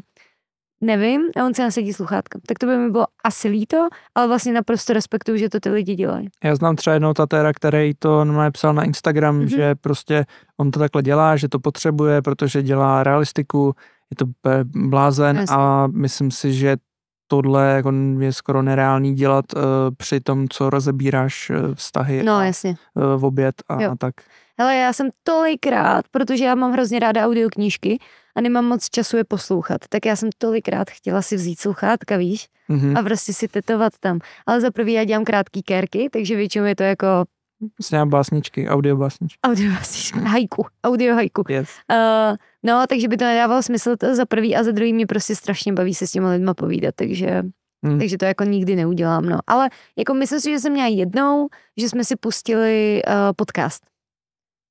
nevím, 0.80 1.20
a 1.36 1.44
on 1.44 1.54
se 1.54 1.62
nasadí 1.62 1.92
sluchátka. 1.92 2.38
Tak 2.48 2.58
to 2.58 2.66
by 2.66 2.76
mi 2.76 2.90
bylo 2.90 3.06
asi 3.24 3.48
líto, 3.48 3.88
ale 4.14 4.28
vlastně 4.28 4.52
naprosto 4.52 4.92
respektuju, 4.92 5.36
že 5.38 5.48
to 5.48 5.60
ty 5.60 5.70
lidi 5.70 5.94
dělají. 5.94 6.28
Já 6.44 6.54
znám 6.56 6.76
třeba 6.76 6.94
jednoho 6.94 7.14
tatéra, 7.14 7.52
který 7.52 7.92
to 7.98 8.24
normálně 8.24 8.50
psal 8.50 8.74
na 8.74 8.84
Instagram, 8.84 9.36
Mhm. 9.36 9.44
mm-hmm. 9.46 9.56
že 9.56 9.74
prostě 9.74 10.24
on 10.60 10.70
to 10.70 10.78
takhle 10.78 11.02
dělá, 11.02 11.36
že 11.36 11.48
to 11.48 11.58
potřebuje, 11.60 12.22
protože 12.22 12.62
dělá 12.62 13.02
realistiku, 13.02 13.74
je 14.10 14.16
to 14.16 14.26
blázen 14.88 15.36
Jasně. 15.36 15.56
a 15.58 15.86
myslím 15.92 16.30
si, 16.30 16.52
že 16.52 16.76
tohle 17.28 17.66
jako 17.72 17.92
je 18.18 18.32
skoro 18.32 18.62
nereálný 18.62 19.14
dělat 19.14 19.44
uh, 19.56 19.62
při 19.96 20.20
tom, 20.20 20.48
co 20.48 20.70
rozebíráš 20.70 21.50
uh, 21.50 21.74
vztahy 21.74 22.22
No, 22.22 22.34
a 22.36 22.44
jasně. 22.44 22.76
uh, 22.94 23.20
v 23.20 23.24
oběd 23.24 23.54
a, 23.68 23.82
Jo. 23.82 23.90
a 23.90 23.94
tak. 23.98 24.14
Hele, 24.58 24.74
já 24.76 24.92
jsem 24.92 25.08
tolikrát, 25.22 26.04
protože 26.10 26.44
já 26.44 26.54
mám 26.54 26.72
hrozně 26.72 26.98
ráda 26.98 27.26
audioknížky 27.26 27.98
a 28.36 28.40
nemám 28.40 28.64
moc 28.64 28.88
času 28.90 29.16
je 29.16 29.24
poslouchat, 29.24 29.80
tak 29.88 30.06
já 30.06 30.16
jsem 30.16 30.28
tolikrát 30.38 30.90
chtěla 30.90 31.22
si 31.22 31.36
vzít 31.36 31.60
sluchátka, 31.60 32.16
víš, 32.16 32.46
Mhm. 32.68 32.96
a 32.96 33.02
prostě 33.02 33.32
si 33.32 33.48
tetovat 33.48 33.92
tam. 34.00 34.18
Ale 34.46 34.60
za 34.60 34.70
prvý 34.70 34.92
já 34.92 35.04
dělám 35.04 35.24
krátký 35.24 35.62
kérky, 35.62 36.08
takže 36.12 36.36
většinou 36.36 36.64
je 36.64 36.76
to 36.76 36.82
jako 36.82 37.06
Vlastně 37.78 38.06
básničky, 38.06 38.68
audio 38.68 38.96
básničky. 38.96 39.40
audio 39.46 39.72
hajku, 40.24 40.66
audio 40.84 41.14
hajku. 41.14 41.42
Yes. 41.48 41.68
Uh, 41.92 42.36
no, 42.62 42.84
takže 42.88 43.08
by 43.08 43.16
to 43.16 43.24
nedávalo 43.24 43.62
smysl 43.62 43.96
to 43.96 44.14
za 44.14 44.26
prvý 44.26 44.56
a 44.56 44.62
za 44.62 44.70
druhý 44.70 44.92
mě 44.92 45.06
prostě 45.06 45.36
strašně 45.36 45.72
baví 45.72 45.94
se 45.94 46.06
s 46.06 46.10
těma 46.10 46.30
lidma 46.30 46.54
povídat, 46.54 46.94
takže, 46.94 47.42
Hmm. 47.86 47.98
takže 47.98 48.18
to 48.18 48.24
jako 48.24 48.44
nikdy 48.44 48.76
neudělám, 48.76 49.24
no. 49.26 49.38
Ale 49.46 49.70
jako 49.98 50.14
myslím 50.14 50.40
si, 50.40 50.50
že 50.50 50.58
jsem 50.58 50.72
měla 50.72 50.88
jednou, 50.88 51.48
že 51.80 51.88
jsme 51.88 52.04
si 52.04 52.16
pustili 52.16 53.02
uh, 53.06 53.12
podcast. 53.36 53.82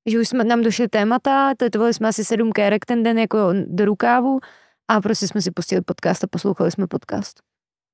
Že 0.10 0.20
už 0.20 0.28
jsme, 0.30 0.44
nám 0.44 0.62
došly 0.62 0.88
témata, 0.88 1.54
tetovali 1.58 1.94
jsme 1.94 2.08
asi 2.08 2.26
sedm 2.26 2.52
kérek 2.52 2.86
ten 2.86 3.04
den 3.04 3.18
jako 3.18 3.38
do 3.68 3.86
rukávu 3.86 4.40
a 4.88 5.02
prostě 5.02 5.28
jsme 5.28 5.42
si 5.42 5.52
pustili 5.52 5.82
podcast 5.82 6.24
a 6.24 6.28
poslouchali 6.28 6.72
jsme 6.72 6.88
podcast. 6.88 7.40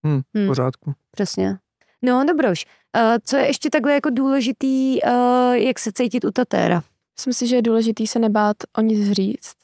Hmm, 0.05 0.21
Hmm. 0.35 0.45
v 0.45 0.47
pořádku. 0.47 0.93
Přesně. 1.11 1.57
No, 2.01 2.25
dobroš. 2.27 2.65
Uh, 2.97 3.17
co 3.23 3.37
je 3.37 3.47
ještě 3.47 3.69
takhle 3.69 3.93
jako 3.93 4.09
důležitý, 4.09 5.01
uh, 5.01 5.53
jak 5.53 5.79
se 5.79 5.91
cítit 5.91 6.25
u 6.25 6.31
tatéra? 6.31 6.83
Myslím 7.19 7.33
si, 7.33 7.47
že 7.47 7.55
je 7.55 7.61
důležité 7.61 8.07
se 8.07 8.19
nebát 8.19 8.57
o 8.77 8.81
nic 8.81 9.11
říct. 9.11 9.55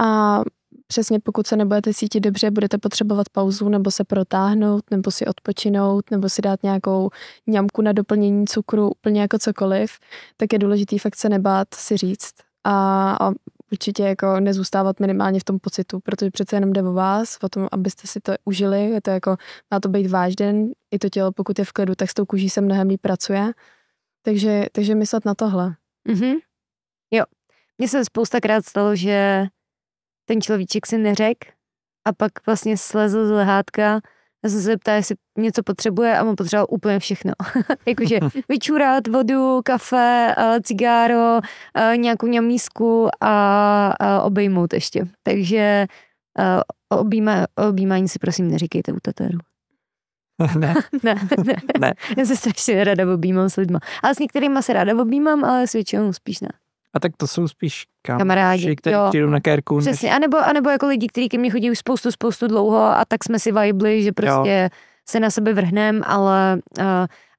A 0.00 0.40
přesně 0.86 1.20
pokud 1.20 1.46
se 1.46 1.56
nebudete 1.56 1.94
cítit 1.94 2.20
dobře, 2.20 2.50
budete 2.50 2.78
potřebovat 2.78 3.28
pauzu, 3.28 3.68
nebo 3.68 3.90
se 3.90 4.04
protáhnout, 4.04 4.84
nebo 4.90 5.10
si 5.10 5.26
odpočinout, 5.26 6.10
nebo 6.10 6.28
si 6.28 6.42
dát 6.42 6.62
nějakou 6.62 7.10
ňamku 7.46 7.82
na 7.82 7.92
doplnění 7.92 8.46
cukru, 8.46 8.90
úplně 8.90 9.20
jako 9.20 9.38
cokoliv, 9.38 9.90
tak 10.36 10.52
je 10.52 10.58
důležité 10.58 10.98
fakt 10.98 11.16
se 11.16 11.28
nebát 11.28 11.74
si 11.74 11.96
říct. 11.96 12.34
A, 12.64 12.72
a 13.20 13.32
určitě 13.72 14.02
jako 14.02 14.40
nezůstávat 14.40 15.00
minimálně 15.00 15.40
v 15.40 15.44
tom 15.44 15.58
pocitu, 15.58 16.00
protože 16.00 16.30
přece 16.30 16.56
jenom 16.56 16.72
jde 16.72 16.82
o 16.82 16.92
vás, 16.92 17.38
o 17.42 17.48
tom, 17.48 17.68
abyste 17.72 18.08
si 18.08 18.20
to 18.20 18.32
užili, 18.44 18.90
je 18.90 19.00
to 19.00 19.10
jako, 19.10 19.36
má 19.70 19.80
to 19.80 19.88
být 19.88 20.06
váš 20.06 20.36
den, 20.36 20.70
i 20.90 20.98
to 20.98 21.08
tělo, 21.08 21.32
pokud 21.32 21.58
je 21.58 21.64
v 21.64 21.72
klidu, 21.72 21.94
tak 21.94 22.10
s 22.10 22.14
tou 22.14 22.24
kůží 22.24 22.50
se 22.50 22.60
mnohem 22.60 22.88
líp 22.88 23.00
pracuje. 23.00 23.52
Takže, 24.22 24.66
takže 24.72 24.94
myslet 24.94 25.24
na 25.24 25.34
tohle. 25.34 25.76
Mhm. 26.08 26.32
Jo. 27.10 27.24
Mně 27.78 27.88
se 27.88 28.04
spoustakrát 28.04 28.66
stalo, 28.66 28.96
že 28.96 29.46
ten 30.24 30.40
človíček 30.40 30.86
si 30.86 30.98
neřek 30.98 31.36
a 32.04 32.12
pak 32.12 32.46
vlastně 32.46 32.76
slezl 32.76 33.26
z 33.26 33.30
lehátka 33.30 34.00
a 34.44 34.48
jsem 34.48 34.58
se 34.58 34.64
zeptala, 34.64 34.96
jestli 34.96 35.14
něco 35.38 35.62
potřebuje 35.62 36.18
a 36.18 36.24
on 36.24 36.36
potřeboval 36.36 36.66
úplně 36.70 36.98
všechno. 36.98 37.32
Jakože 37.86 38.18
vyčurat 38.48 39.06
vodu, 39.06 39.60
kafe, 39.64 40.34
eh, 40.38 40.60
cigáro, 40.62 41.40
eh, 41.74 41.96
nějakou 41.96 42.26
ňamísku 42.26 43.08
a, 43.20 44.22
obejmout 44.22 44.72
ještě. 44.72 45.04
Takže 45.22 45.86
eh, 46.38 46.60
objíma, 46.88 47.46
objímání 47.68 48.08
si 48.08 48.18
prosím 48.18 48.50
neříkejte 48.50 48.92
u 48.92 48.98
tatéru. 49.02 49.38
ne, 50.58 50.74
Ne, 51.02 51.14
ne. 51.44 51.54
Ne. 51.80 51.92
Já 52.18 52.24
se 52.24 52.36
strašně 52.36 52.84
ráda 52.84 53.14
objímám 53.14 53.48
s 53.48 53.56
lidma. 53.56 53.78
Ale 54.02 54.14
s 54.14 54.18
některýma 54.18 54.62
se 54.62 54.72
ráda 54.72 55.02
objímám, 55.02 55.44
ale 55.44 55.66
s 55.66 55.72
většinou 55.72 56.12
spíš 56.12 56.40
ne. 56.40 56.48
A 56.94 57.00
tak 57.00 57.12
to 57.16 57.26
jsou 57.26 57.48
spíš 57.48 57.84
kam, 58.02 58.18
Kamarádi, 58.18 58.76
kteří 58.76 58.94
jo. 58.94 59.06
přijdou 59.08 59.28
na 59.30 59.40
kérku. 59.40 59.76
než- 59.76 59.84
Přesně, 59.84 60.14
anebo, 60.14 60.38
anebo 60.38 60.70
jako 60.70 60.86
lidi, 60.86 61.06
kteří 61.06 61.28
ke 61.28 61.38
mně 61.38 61.50
chodí 61.50 61.70
už 61.70 61.78
spoustu, 61.78 62.10
spoustu 62.10 62.46
dlouho 62.46 62.78
a 62.82 63.04
tak 63.08 63.24
jsme 63.24 63.38
si 63.38 63.52
vibli, 63.52 64.02
že 64.02 64.12
prostě 64.12 64.70
se 65.08 65.20
na 65.20 65.30
sebe 65.30 65.52
vrhnem, 65.54 66.02
ale 66.06 66.58
uh, 66.78 66.84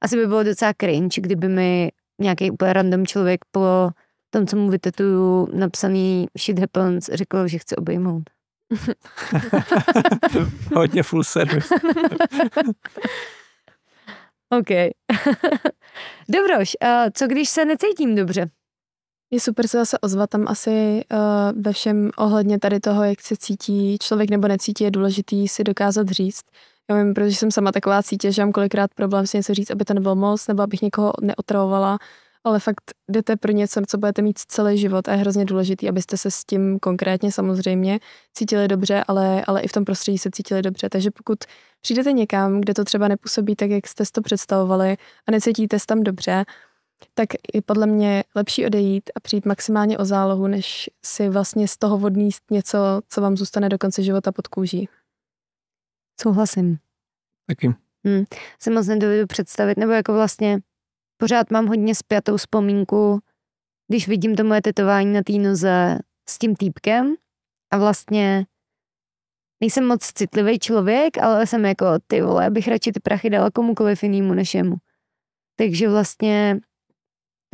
asi 0.02 0.16
by 0.16 0.26
bylo 0.26 0.42
docela 0.42 0.72
cringe, 0.80 1.20
kdyby 1.20 1.48
mi 1.48 1.90
nějaký 2.20 2.50
úplně 2.50 2.72
random 2.72 3.06
člověk 3.06 3.40
po 3.50 3.90
tom, 4.30 4.46
co 4.46 4.56
mu 4.56 4.68
vytetuju 4.70 5.48
napsaný 5.54 6.26
shit 6.38 6.58
happens, 6.58 7.10
řekl, 7.12 7.48
že 7.48 7.58
chce 7.58 7.76
obejmout. 7.76 8.22
Hodně 10.74 11.02
full 11.02 11.24
service. 11.24 11.74
OK. 14.50 14.68
Dobroš, 16.28 16.72
uh, 16.84 16.88
co 17.14 17.26
když 17.26 17.48
se 17.48 17.64
necítím 17.64 18.14
dobře? 18.14 18.46
Je 19.34 19.40
super 19.40 19.68
se 19.68 19.78
zase 19.78 19.98
ozvat 19.98 20.30
tam 20.30 20.44
asi 20.48 21.04
uh, 21.12 21.62
ve 21.62 21.72
všem 21.72 22.10
ohledně 22.16 22.58
tady 22.58 22.80
toho, 22.80 23.04
jak 23.04 23.20
se 23.20 23.36
cítí 23.36 23.98
člověk 23.98 24.30
nebo 24.30 24.48
necítí, 24.48 24.84
je 24.84 24.90
důležitý 24.90 25.48
si 25.48 25.64
dokázat 25.64 26.08
říct. 26.08 26.42
Já 26.90 26.96
vím, 26.96 27.14
protože 27.14 27.36
jsem 27.36 27.50
sama 27.50 27.72
taková 27.72 28.02
cítě, 28.02 28.32
že 28.32 28.42
mám 28.42 28.52
kolikrát 28.52 28.94
problém 28.94 29.26
si 29.26 29.36
něco 29.36 29.54
říct, 29.54 29.70
aby 29.70 29.84
to 29.84 29.94
nebylo 29.94 30.14
moc, 30.14 30.46
nebo 30.48 30.62
abych 30.62 30.82
někoho 30.82 31.12
neotravovala, 31.20 31.98
ale 32.44 32.60
fakt 32.60 32.92
jdete 33.08 33.36
pro 33.36 33.52
něco, 33.52 33.80
co 33.88 33.98
budete 33.98 34.22
mít 34.22 34.38
celý 34.38 34.78
život 34.78 35.08
a 35.08 35.12
je 35.12 35.18
hrozně 35.18 35.44
důležitý, 35.44 35.88
abyste 35.88 36.16
se 36.16 36.30
s 36.30 36.44
tím 36.44 36.78
konkrétně 36.78 37.32
samozřejmě 37.32 38.00
cítili 38.34 38.68
dobře, 38.68 39.04
ale, 39.08 39.44
ale 39.44 39.60
i 39.60 39.68
v 39.68 39.72
tom 39.72 39.84
prostředí 39.84 40.18
se 40.18 40.30
cítili 40.32 40.62
dobře. 40.62 40.88
Takže 40.88 41.10
pokud 41.10 41.38
přijdete 41.80 42.12
někam, 42.12 42.60
kde 42.60 42.74
to 42.74 42.84
třeba 42.84 43.08
nepůsobí 43.08 43.56
tak, 43.56 43.70
jak 43.70 43.88
jste 43.88 44.04
si 44.04 44.12
to 44.12 44.22
představovali 44.22 44.96
a 45.28 45.30
necítíte 45.30 45.78
se 45.78 45.86
tam 45.86 46.02
dobře, 46.02 46.44
tak 47.14 47.28
je 47.54 47.62
podle 47.62 47.86
mě 47.86 48.24
lepší 48.34 48.66
odejít 48.66 49.10
a 49.14 49.20
přijít 49.20 49.46
maximálně 49.46 49.98
o 49.98 50.04
zálohu, 50.04 50.46
než 50.46 50.90
si 51.04 51.28
vlastně 51.28 51.68
z 51.68 51.76
toho 51.76 52.06
odníst 52.06 52.50
něco, 52.50 52.78
co 53.08 53.20
vám 53.20 53.36
zůstane 53.36 53.68
do 53.68 53.78
konce 53.78 54.02
života 54.02 54.32
pod 54.32 54.48
kůží. 54.48 54.88
Souhlasím. 56.20 56.78
Taky. 57.46 57.74
Si 58.58 58.70
moc 58.70 58.86
nedovedu 58.86 59.26
představit, 59.26 59.78
nebo 59.78 59.92
jako 59.92 60.12
vlastně 60.12 60.60
pořád 61.16 61.50
mám 61.50 61.66
hodně 61.66 61.94
spjatou 61.94 62.36
vzpomínku, 62.36 63.20
když 63.88 64.08
vidím 64.08 64.36
to 64.36 64.44
moje 64.44 64.62
tetování 64.62 65.12
na 65.12 65.22
té 65.22 65.32
noze 65.32 65.98
s 66.28 66.38
tím 66.38 66.56
týpkem 66.56 67.14
a 67.70 67.78
vlastně 67.78 68.46
nejsem 69.60 69.86
moc 69.86 70.12
citlivý 70.12 70.58
člověk, 70.58 71.18
ale 71.18 71.46
jsem 71.46 71.64
jako 71.64 71.86
ty 72.06 72.22
vole, 72.22 72.50
bych 72.50 72.68
radši 72.68 72.92
ty 72.92 73.00
prachy 73.00 73.30
dala 73.30 73.50
komukoliv 73.50 74.02
jinému 74.02 74.34
než 74.34 74.54
jemu. 74.54 74.76
Takže 75.56 75.88
vlastně 75.88 76.60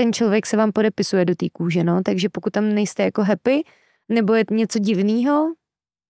ten 0.01 0.13
člověk 0.13 0.47
se 0.47 0.57
vám 0.57 0.73
podepisuje 0.73 1.25
do 1.25 1.35
té 1.35 1.47
kůže, 1.53 1.85
no, 1.85 2.03
takže 2.03 2.29
pokud 2.29 2.53
tam 2.53 2.75
nejste 2.75 3.03
jako 3.03 3.23
happy, 3.23 3.63
nebo 4.09 4.35
je 4.35 4.45
něco 4.51 4.79
divného, 4.79 5.55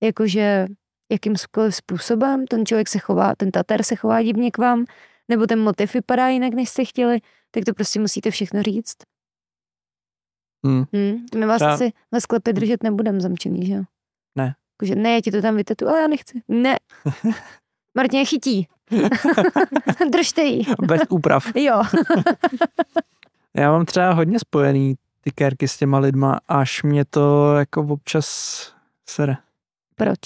jakože 0.02 0.66
jakýmkoliv 1.12 1.74
způsobem 1.74 2.46
ten 2.46 2.66
člověk 2.66 2.88
se 2.88 2.98
chová, 2.98 3.34
ten 3.36 3.50
tater 3.50 3.82
se 3.82 3.96
chová 3.96 4.22
divně 4.22 4.50
k 4.50 4.58
vám, 4.58 4.84
nebo 5.28 5.46
ten 5.46 5.60
motiv 5.60 5.94
vypadá 5.94 6.28
jinak, 6.28 6.54
než 6.54 6.68
jste 6.68 6.84
chtěli, 6.84 7.18
tak 7.50 7.64
to 7.64 7.74
prostě 7.74 8.00
musíte 8.00 8.30
všechno 8.30 8.62
říct. 8.62 8.96
Hmm. 10.66 10.84
Hmm. 10.92 11.26
My 11.36 11.46
vás 11.46 11.60
Já- 11.60 11.72
asi 11.72 11.92
ve 12.12 12.20
sklepě 12.20 12.52
držet 12.52 12.82
nebudem 12.82 13.20
zamčený, 13.20 13.66
že 13.66 13.72
jo? 13.72 13.82
Ne. 14.38 14.54
Jakože 14.74 14.94
ne, 14.94 15.14
já 15.14 15.20
ti 15.20 15.30
to 15.30 15.42
tam 15.42 15.56
vytetu, 15.56 15.88
ale 15.88 16.00
já 16.00 16.06
nechci. 16.06 16.42
Ne. 16.48 16.76
Martin 17.94 18.26
chytí. 18.26 18.68
Držte 20.12 20.42
ji. 20.42 20.64
Bez 20.86 21.00
úprav. 21.08 21.56
Jo. 21.56 21.82
Já 23.58 23.72
mám 23.72 23.84
třeba 23.84 24.12
hodně 24.12 24.38
spojený 24.38 24.94
ty 25.20 25.30
kérky 25.30 25.68
s 25.68 25.78
těma 25.78 25.98
lidma, 25.98 26.40
až 26.48 26.82
mě 26.82 27.04
to 27.04 27.54
jako 27.54 27.82
občas 27.82 28.26
sere. 29.08 29.36
Proč? 29.94 30.18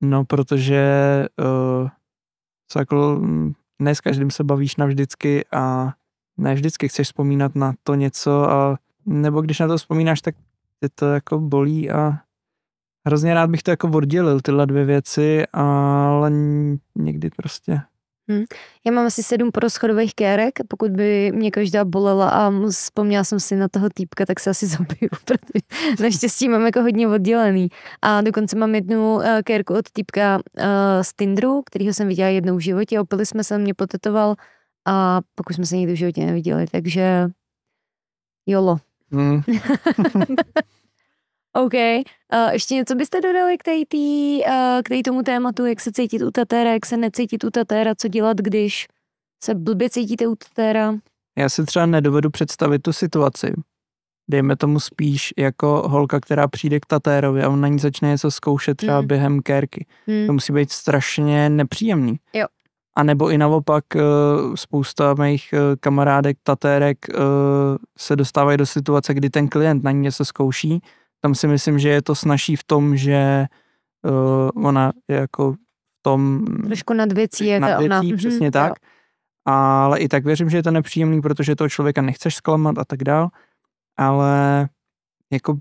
No, 0.00 0.24
protože 0.24 0.82
uh, 1.82 1.88
jako, 2.78 3.16
mm, 3.20 3.52
ne 3.78 3.94
s 3.94 4.00
každým 4.00 4.30
se 4.30 4.44
bavíš 4.44 4.76
navždycky 4.76 5.44
a 5.52 5.92
ne 6.36 6.54
vždycky 6.54 6.88
chceš 6.88 7.06
vzpomínat 7.06 7.54
na 7.54 7.72
to 7.82 7.94
něco 7.94 8.50
a 8.50 8.78
nebo 9.06 9.40
když 9.40 9.58
na 9.58 9.68
to 9.68 9.76
vzpomínáš, 9.76 10.20
tak 10.20 10.34
tě 10.80 10.88
to 10.94 11.06
jako 11.06 11.38
bolí 11.38 11.90
a 11.90 12.12
hrozně 13.06 13.34
rád 13.34 13.50
bych 13.50 13.62
to 13.62 13.70
jako 13.70 13.88
oddělil, 13.88 14.40
tyhle 14.40 14.66
dvě 14.66 14.84
věci, 14.84 15.46
ale 15.52 16.30
někdy 16.94 17.30
prostě 17.30 17.80
Já 18.86 18.92
mám 18.92 19.06
asi 19.06 19.22
sedm 19.22 19.50
porozchodových 19.52 20.14
kérek, 20.14 20.58
pokud 20.68 20.90
by 20.90 21.32
mě 21.34 21.50
každá 21.50 21.84
bolela 21.84 22.30
a 22.30 22.52
vzpomněla 22.70 23.24
jsem 23.24 23.40
si 23.40 23.56
na 23.56 23.68
toho 23.68 23.88
týpka, 23.94 24.26
tak 24.26 24.40
se 24.40 24.50
asi 24.50 24.66
zabiju, 24.76 25.08
protože 25.24 26.02
naštěstí 26.02 26.48
mám 26.48 26.66
jako 26.66 26.82
hodně 26.82 27.08
oddělený. 27.08 27.68
A 28.02 28.20
dokonce 28.20 28.56
mám 28.56 28.74
jednu 28.74 29.14
uh, 29.14 29.24
kérku 29.44 29.74
od 29.74 29.90
týpka 29.92 30.36
uh, 30.36 30.64
z 31.02 31.14
Tinderu, 31.14 31.62
kterýho 31.66 31.94
jsem 31.94 32.08
viděla 32.08 32.28
jednou 32.28 32.56
v 32.56 32.60
životě, 32.60 33.00
opili 33.00 33.26
jsme 33.26 33.44
se, 33.44 33.54
on 33.54 33.62
mě 33.62 33.74
potetoval 33.74 34.34
a 34.86 35.20
pokud 35.34 35.52
jsme 35.52 35.66
se 35.66 35.76
nikdy 35.76 35.92
v 35.92 35.96
životě 35.96 36.26
neviděli, 36.26 36.66
takže 36.72 37.28
jolo. 38.46 38.78
hmm, 39.12 39.42
OK. 41.58 41.74
Uh, 41.74 42.52
ještě 42.52 42.74
něco 42.74 42.94
byste 42.94 43.20
dodali 43.20 43.58
k, 43.58 43.62
tej 43.62 43.86
tý, 43.86 44.40
uh, 44.46 44.52
k 44.84 44.88
tej 44.88 45.02
tomu 45.02 45.22
tématu, 45.22 45.66
jak 45.66 45.80
se 45.80 45.92
cítit 45.92 46.22
u 46.22 46.30
tatéra, 46.30 46.72
jak 46.72 46.86
se 46.86 46.96
necítit 46.96 47.44
u 47.44 47.50
tatéra, 47.50 47.94
co 47.94 48.08
dělat, 48.08 48.36
když 48.36 48.86
se 49.44 49.54
blbě 49.54 49.90
cítíte 49.90 50.26
u 50.26 50.34
tatéra? 50.34 50.94
já 51.38 51.48
si 51.48 51.64
třeba 51.64 51.86
nedovedu 51.86 52.30
představit 52.30 52.78
tu 52.78 52.92
situaci, 52.92 53.52
dejme 54.30 54.56
tomu 54.56 54.80
spíš 54.80 55.34
jako 55.38 55.88
holka, 55.88 56.20
která 56.20 56.48
přijde 56.48 56.80
k 56.80 56.86
tatérovi 56.86 57.42
a 57.42 57.48
on 57.48 57.60
na 57.60 57.68
ní 57.68 57.78
začne 57.78 58.08
něco 58.08 58.30
zkoušet 58.30 58.76
třeba 58.76 59.00
Mm. 59.00 59.06
během 59.06 59.40
kérky. 59.42 59.86
To 60.06 60.12
Hmm. 60.12 60.32
musí 60.34 60.52
být 60.52 60.72
strašně 60.72 61.50
nepříjemný. 61.50 62.16
Jo. 62.32 62.46
A 62.96 63.02
nebo 63.02 63.30
i 63.30 63.38
naopak 63.38 63.84
eh, 63.96 64.00
spousta 64.54 65.14
mých 65.14 65.54
kamarádek, 65.80 66.36
tatérek 66.42 66.98
se 67.98 68.16
dostávají 68.16 68.58
do 68.58 68.66
situace, 68.66 69.14
kdy 69.14 69.30
ten 69.30 69.48
klient 69.48 69.82
na 69.84 69.90
ní 69.90 70.00
něco 70.00 70.24
zkouší. 70.24 70.80
Tam 71.20 71.34
si 71.34 71.46
myslím, 71.46 71.78
že 71.78 71.88
je 71.88 72.02
to 72.02 72.14
snaží 72.14 72.56
v 72.56 72.64
tom, 72.64 72.96
že 72.96 73.12
eh, 73.14 73.48
ona 74.54 74.92
je 75.08 75.16
jako 75.16 75.52
v 75.52 75.56
tom 76.02 76.44
Trošku 76.64 76.94
nad 76.94 77.12
věcí 77.12 77.46
je 77.46 77.60
nad 77.60 77.68
ta 77.68 77.78
ona. 77.78 78.00
věcí, 78.00 78.12
Mhm, 78.12 78.18
přesně 78.18 78.46
jo. 78.46 78.50
tak. 78.52 78.72
Ale 79.44 79.98
i 79.98 80.08
tak 80.08 80.24
věřím, 80.24 80.50
že 80.50 80.56
je 80.56 80.62
to 80.62 80.70
nepříjemný, 80.70 81.20
protože 81.20 81.56
toho 81.56 81.68
člověka 81.68 82.02
nechceš 82.02 82.34
zklamat 82.34 82.78
a 82.78 82.84
tak 82.84 83.04
dál. 83.04 83.28
Ale 83.96 84.68
jako 85.32 85.58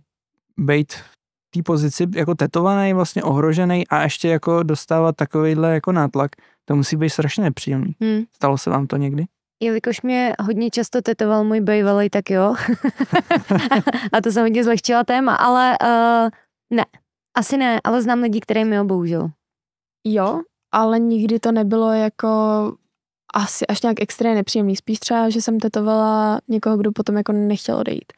být 0.57 0.93
v 0.93 1.51
té 1.53 1.63
pozici 1.63 2.07
jako 2.15 2.35
tetovaný, 2.35 2.93
vlastně 2.93 3.23
ohrožený 3.23 3.87
a 3.87 4.03
ještě 4.03 4.27
jako 4.29 4.63
dostávat 4.63 5.15
takovýhle 5.15 5.73
jako 5.73 5.91
nátlak, 5.91 6.31
to 6.65 6.75
musí 6.75 6.95
být 6.97 7.09
strašně 7.09 7.43
nepříjemný. 7.43 7.95
Hmm. 8.01 8.23
Stalo 8.35 8.57
se 8.57 8.69
vám 8.69 8.87
to 8.87 8.97
někdy? 8.97 9.25
Jelikož 9.59 10.01
mě 10.01 10.33
hodně 10.41 10.69
často 10.69 11.01
tetoval 11.01 11.43
můj 11.43 11.61
bývalý, 11.61 12.09
tak 12.09 12.29
jo. 12.29 12.55
a 14.13 14.21
to 14.21 14.31
jsem 14.31 14.43
hodně 14.43 14.63
zlehčila 14.63 15.03
téma, 15.03 15.35
ale 15.35 15.77
uh, 15.83 16.29
ne. 16.77 16.85
Asi 17.37 17.57
ne, 17.57 17.79
ale 17.83 18.01
znám 18.01 18.19
lidi, 18.21 18.39
který 18.39 18.65
mi 18.65 18.77
ho 18.77 18.85
bohužel. 18.85 19.29
Jo, 20.03 20.41
ale 20.71 20.99
nikdy 20.99 21.39
to 21.39 21.51
nebylo 21.51 21.91
jako 21.93 22.27
asi 23.33 23.67
až 23.67 23.81
nějak 23.81 24.01
extrémně 24.01 24.35
nepříjemný. 24.35 24.75
Spíš 24.75 24.99
třeba, 24.99 25.29
že 25.29 25.41
jsem 25.41 25.59
tetovala 25.59 26.39
někoho, 26.47 26.77
kdo 26.77 26.91
potom 26.91 27.17
jako 27.17 27.31
nechtěl 27.31 27.75
odejít. 27.77 28.13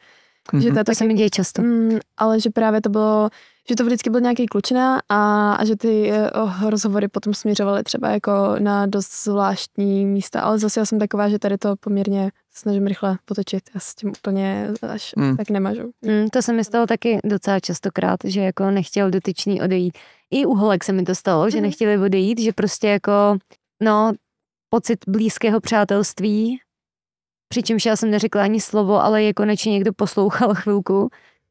Že 0.52 0.58
Mhm. 0.58 0.72
to 0.74 0.78
je 0.80 0.84
To 0.84 0.94
se 0.94 1.04
mi 1.04 1.14
děje 1.14 1.30
často. 1.30 1.62
mm, 1.62 1.98
ale 2.16 2.40
že 2.40 2.50
právě 2.50 2.80
to 2.80 2.88
bylo, 2.90 3.30
že 3.70 3.76
to 3.76 3.84
vždycky 3.84 4.10
byl 4.10 4.20
nějaký 4.20 4.46
klučina 4.46 5.00
a, 5.08 5.52
a 5.52 5.64
že 5.64 5.76
ty 5.76 6.12
oh, 6.34 6.70
rozhovory 6.70 7.08
potom 7.08 7.34
směřovaly 7.34 7.82
třeba 7.82 8.08
jako 8.10 8.32
na 8.58 8.86
dost 8.86 9.24
zvláštní 9.24 10.06
místa, 10.06 10.40
ale 10.40 10.58
zase 10.58 10.80
já 10.80 10.86
jsem 10.86 10.98
taková, 10.98 11.28
že 11.28 11.38
tady 11.38 11.58
to 11.58 11.76
poměrně 11.76 12.30
snažím 12.54 12.86
rychle 12.86 13.18
potočit. 13.24 13.62
Já 13.74 13.80
s 13.80 13.94
tím 13.94 14.08
úplně 14.18 14.68
až 14.88 15.12
Mm. 15.16 15.36
tak 15.36 15.50
nemažu. 15.50 15.90
Mm, 16.02 16.28
to 16.32 16.42
se 16.42 16.52
mi 16.52 16.64
stalo 16.64 16.86
taky 16.86 17.18
docela 17.24 17.60
častokrát, 17.60 18.20
že 18.24 18.40
jako 18.40 18.70
nechtěl 18.70 19.10
dotyčný 19.10 19.62
odejít. 19.62 19.98
I 20.30 20.46
u 20.46 20.54
holek 20.54 20.84
se 20.84 20.92
mi 20.92 21.02
to 21.02 21.14
stalo, 21.14 21.50
že 21.50 21.56
Mhm. 21.56 21.62
nechtěli 21.66 21.98
odejít, 21.98 22.38
že 22.40 22.52
prostě 22.52 22.88
jako, 22.88 23.36
no, 23.82 24.12
pocit 24.70 24.98
blízkého 25.08 25.60
přátelství, 25.60 26.60
přičemž 27.48 27.86
já 27.86 27.96
jsem 27.96 28.10
neřekla 28.10 28.42
ani 28.42 28.60
slovo, 28.60 29.02
ale 29.04 29.22
je 29.22 29.34
konečně 29.34 29.72
někdo 29.72 29.92
poslouchal 29.92 30.54
chvilku. 30.54 31.10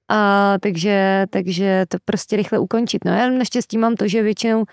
A 0.10 0.58
takže, 0.60 1.26
takže 1.30 1.86
to 1.88 1.98
prostě 2.06 2.36
rychle 2.36 2.60
ukončit. 2.60 3.06
No 3.06 3.12
já 3.12 3.30
naštěstí 3.30 3.78
mám 3.78 3.96
to, 3.96 4.08
že 4.08 4.24
většinou 4.24 4.66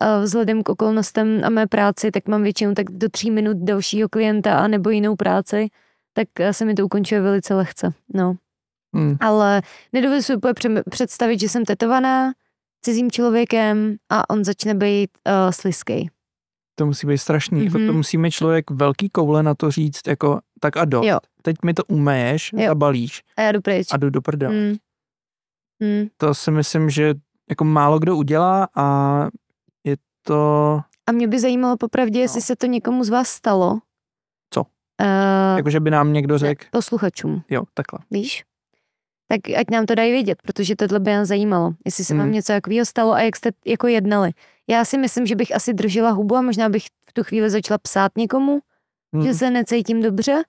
a 0.00 0.20
vzhledem 0.20 0.62
k 0.62 0.68
okolnostem 0.68 1.40
a 1.44 1.48
mé 1.50 1.66
práci, 1.66 2.10
tak 2.10 2.28
mám 2.28 2.42
většinou 2.42 2.74
tak 2.74 2.90
do 2.90 3.08
tří 3.08 3.30
minut 3.30 3.56
dalšího 3.56 4.08
klienta 4.08 4.58
a 4.58 4.68
nebo 4.68 4.90
jinou 4.90 5.16
práci, 5.16 5.68
tak 6.12 6.28
eh, 6.40 6.52
se 6.52 6.64
mi 6.64 6.74
to 6.74 6.84
ukončuje 6.84 7.20
velice 7.20 7.54
lehce. 7.54 7.92
No. 8.14 8.36
Mm. 8.92 9.16
Ale 9.20 9.62
nedovedu 9.92 10.22
si 10.22 10.36
úplně 10.36 10.82
představit, 10.90 11.40
že 11.40 11.48
jsem 11.48 11.64
tetovaná 11.64 12.32
cizím 12.82 13.10
člověkem 13.10 13.96
a 14.08 14.30
on 14.30 14.44
začne 14.44 14.74
být 14.74 15.10
uh, 15.26 15.50
sliskej. 15.50 16.08
To 16.78 16.86
musí 16.86 17.06
být 17.06 17.18
strašný. 17.18 17.60
Mm-hmm. 17.68 17.78
Mhm. 17.78 17.86
To 17.86 17.92
musí 17.92 18.18
mít 18.18 18.30
člověk 18.30 18.70
velký 18.70 19.08
koule 19.10 19.42
na 19.42 19.54
to 19.54 19.70
říct, 19.70 20.00
jako 20.08 20.40
tak 20.60 20.76
a 20.76 20.84
do. 20.84 21.00
Jo. 21.04 21.18
Teď 21.42 21.56
mi 21.64 21.74
to 21.74 21.84
umeješ, 21.84 22.52
Jo. 22.56 22.66
zabalíš 22.68 23.22
A 23.36 23.42
já 23.42 23.52
jdu 23.52 23.60
pryč. 23.60 23.86
a 23.92 23.96
jdu 23.96 24.10
do 24.10 24.22
prdele. 24.22 24.54
Mm. 24.54 24.76
Mm. 25.82 26.06
To 26.16 26.34
si 26.34 26.50
myslím, 26.50 26.90
že 26.90 27.14
jako 27.50 27.64
málo 27.64 27.98
kdo 27.98 28.16
udělá 28.16 28.68
a 28.74 29.26
je 29.84 29.96
to... 30.26 30.80
A 31.06 31.12
mě 31.12 31.28
by 31.28 31.40
zajímalo 31.40 31.76
popravdě, 31.76 32.20
jestli 32.20 32.38
No. 32.38 32.42
se 32.42 32.56
to 32.56 32.66
někomu 32.66 33.04
z 33.04 33.08
vás 33.08 33.28
stalo. 33.28 33.78
Co? 34.54 34.60
Uh, 34.62 35.56
Jako, 35.56 35.70
že 35.70 35.80
by 35.80 35.90
nám 35.90 36.12
někdo 36.12 36.38
řekl, 36.38 36.64
posluchačům, 36.70 37.42
jo, 37.50 37.62
takhle. 37.74 37.98
víš? 38.10 38.44
Tak 39.28 39.40
ať 39.58 39.70
nám 39.70 39.86
to 39.86 39.94
dají 39.94 40.12
vědět, 40.12 40.38
protože 40.42 40.76
tohle 40.76 41.00
by 41.00 41.10
nás 41.12 41.28
zajímalo. 41.28 41.72
Jestli 41.84 42.04
se 42.04 42.14
vám 42.14 42.26
Mm. 42.26 42.32
něco 42.32 42.52
takového 42.52 42.84
stalo 42.86 43.12
a 43.12 43.20
jak 43.20 43.36
jste 43.36 43.50
jako 43.66 43.86
jednali. 43.86 44.30
Já 44.70 44.84
si 44.84 44.98
myslím, 44.98 45.26
že 45.26 45.36
bych 45.36 45.54
asi 45.54 45.74
držela 45.74 46.10
hubu 46.10 46.36
a 46.36 46.42
možná 46.42 46.68
bych 46.68 46.84
v 46.86 47.12
tu 47.12 47.22
chvíli 47.24 47.50
začala 47.50 47.78
psát 47.78 48.12
někomu, 48.18 48.60
Hm. 49.16 49.22
že 49.22 49.34
se 49.34 49.50
necítím 49.50 50.02
dobře. 50.02 50.42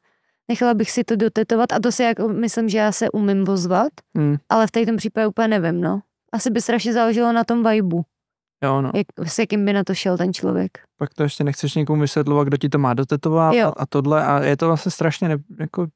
Nechala 0.50 0.74
bych 0.74 0.92
si 0.92 1.04
to 1.04 1.16
dotetovat 1.16 1.72
a 1.74 1.80
to 1.80 1.92
si 1.92 2.04
jako 2.04 2.28
myslím, 2.28 2.70
že 2.70 2.78
já 2.78 2.92
se 2.92 3.10
umím 3.12 3.46
vozvat, 3.46 3.90
Hm. 4.18 4.36
ale 4.50 4.68
v 4.68 4.72
tom 4.72 4.98
případě 4.98 5.28
úplně 5.28 5.48
nevím, 5.48 5.82
no. 5.82 6.02
Asi 6.34 6.50
by 6.50 6.62
strašně 6.62 6.94
záleželo 6.94 7.32
na 7.32 7.44
tom 7.44 7.64
vibu, 7.70 8.02
Jo, 8.64 8.82
no. 8.82 8.92
jak, 8.96 9.08
s 9.32 9.40
jakým 9.40 9.66
by 9.66 9.74
na 9.74 9.84
to 9.84 9.94
šel 9.94 10.18
ten 10.18 10.34
člověk. 10.34 10.72
Pak 10.98 11.14
to 11.14 11.24
ještě 11.24 11.44
nechceš 11.44 11.76
někomu 11.76 12.02
vysvětlovat, 12.02 12.44
kdo 12.48 12.58
ti 12.58 12.70
to 12.70 12.78
má 12.78 12.94
dotetovat 12.94 13.54
Jo. 13.56 13.68
a, 13.68 13.74
a 13.78 13.86
tohle 13.86 14.26
a 14.26 14.44
je 14.44 14.58
to 14.58 14.68
vlastně 14.68 14.92
strašně 14.92 15.28
ne, 15.30 15.38
jako 15.60 15.88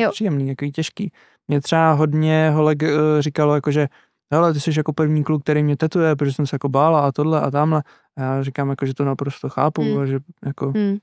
nepříjemný, 0.00 0.48
jako 0.48 0.66
těžký. 0.66 1.12
Mě 1.48 1.60
třeba 1.60 1.92
hodně 1.92 2.50
holek 2.50 2.82
uh, 2.82 2.88
říkalo, 3.20 3.54
jako, 3.54 3.70
že 3.70 3.88
hele, 4.32 4.52
ty 4.52 4.60
jsi 4.60 4.70
jako 4.76 4.92
první 4.92 5.24
kluk, 5.24 5.42
který 5.42 5.62
mě 5.62 5.76
tetuje, 5.76 6.16
protože 6.16 6.32
jsem 6.32 6.46
se 6.46 6.54
jako 6.54 6.68
bála 6.68 7.06
a 7.06 7.12
tohle 7.12 7.40
a 7.40 7.50
tamhle. 7.50 7.82
A 8.16 8.22
já 8.22 8.42
říkám, 8.42 8.70
jako, 8.70 8.86
že 8.86 8.94
to 8.94 9.04
naprosto 9.04 9.48
chápu 9.48 9.82
Hmm. 9.82 9.98
a 9.98 10.06
že 10.06 10.20
jako. 10.46 10.72
Hmm. 10.76 10.98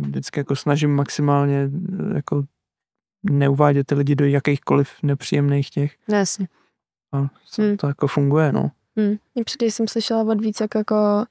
vždycky 0.00 0.40
jako 0.40 0.56
snažím 0.56 0.90
maximálně 0.94 1.70
eh, 2.10 2.14
jako 2.14 2.42
neuvádět 3.30 3.86
ty 3.86 3.94
lidi 3.94 4.14
do 4.14 4.24
jakýchkoliv 4.24 4.90
nepříjemných 5.02 5.70
těch. 5.70 5.96
No 6.08 6.16
jasně. 6.16 6.48
A 7.12 7.28
Hmm. 7.58 7.76
to 7.76 7.86
jako 7.86 8.06
funguje, 8.06 8.52
no. 8.52 8.70
Přijde, 9.44 9.66
že 9.66 9.72
jsem 9.72 9.88
slyšela 9.88 10.22
od 10.22 10.40
víc 10.40 10.60
jako, 10.60 10.78
jako 10.78 11.24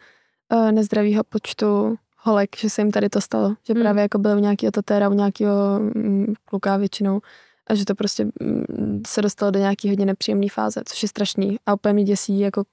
uh, 0.54 0.72
nezdravého 0.72 1.24
počtu 1.24 1.96
holek, 2.24 2.58
že 2.58 2.70
se 2.70 2.82
jim 2.82 2.92
tady 2.92 3.10
to 3.10 3.22
stalo. 3.22 3.50
Že 3.68 3.74
Hmm. 3.74 3.82
právě 3.84 4.02
jako 4.02 4.18
byly 4.18 4.36
u 4.36 4.40
nějakého 4.40 4.72
tatéra, 4.72 5.10
u 5.10 5.14
nějakého 5.14 5.80
mm, 5.80 6.34
kluka 6.46 6.78
většinou 6.78 7.22
a 7.68 7.76
že 7.76 7.86
to 7.86 7.96
prostě 7.96 8.26
mm, 8.26 9.02
se 9.08 9.22
dostalo 9.22 9.52
do 9.52 9.60
nějaký 9.60 9.90
hodně 9.90 10.06
nepříjemné 10.06 10.48
fáze, 10.52 10.82
což 10.86 11.04
je 11.04 11.10
strašný 11.10 11.58
a 11.66 11.74
úplně 11.74 11.94
mě 11.94 12.04
děsí, 12.04 12.40
jako 12.40 12.64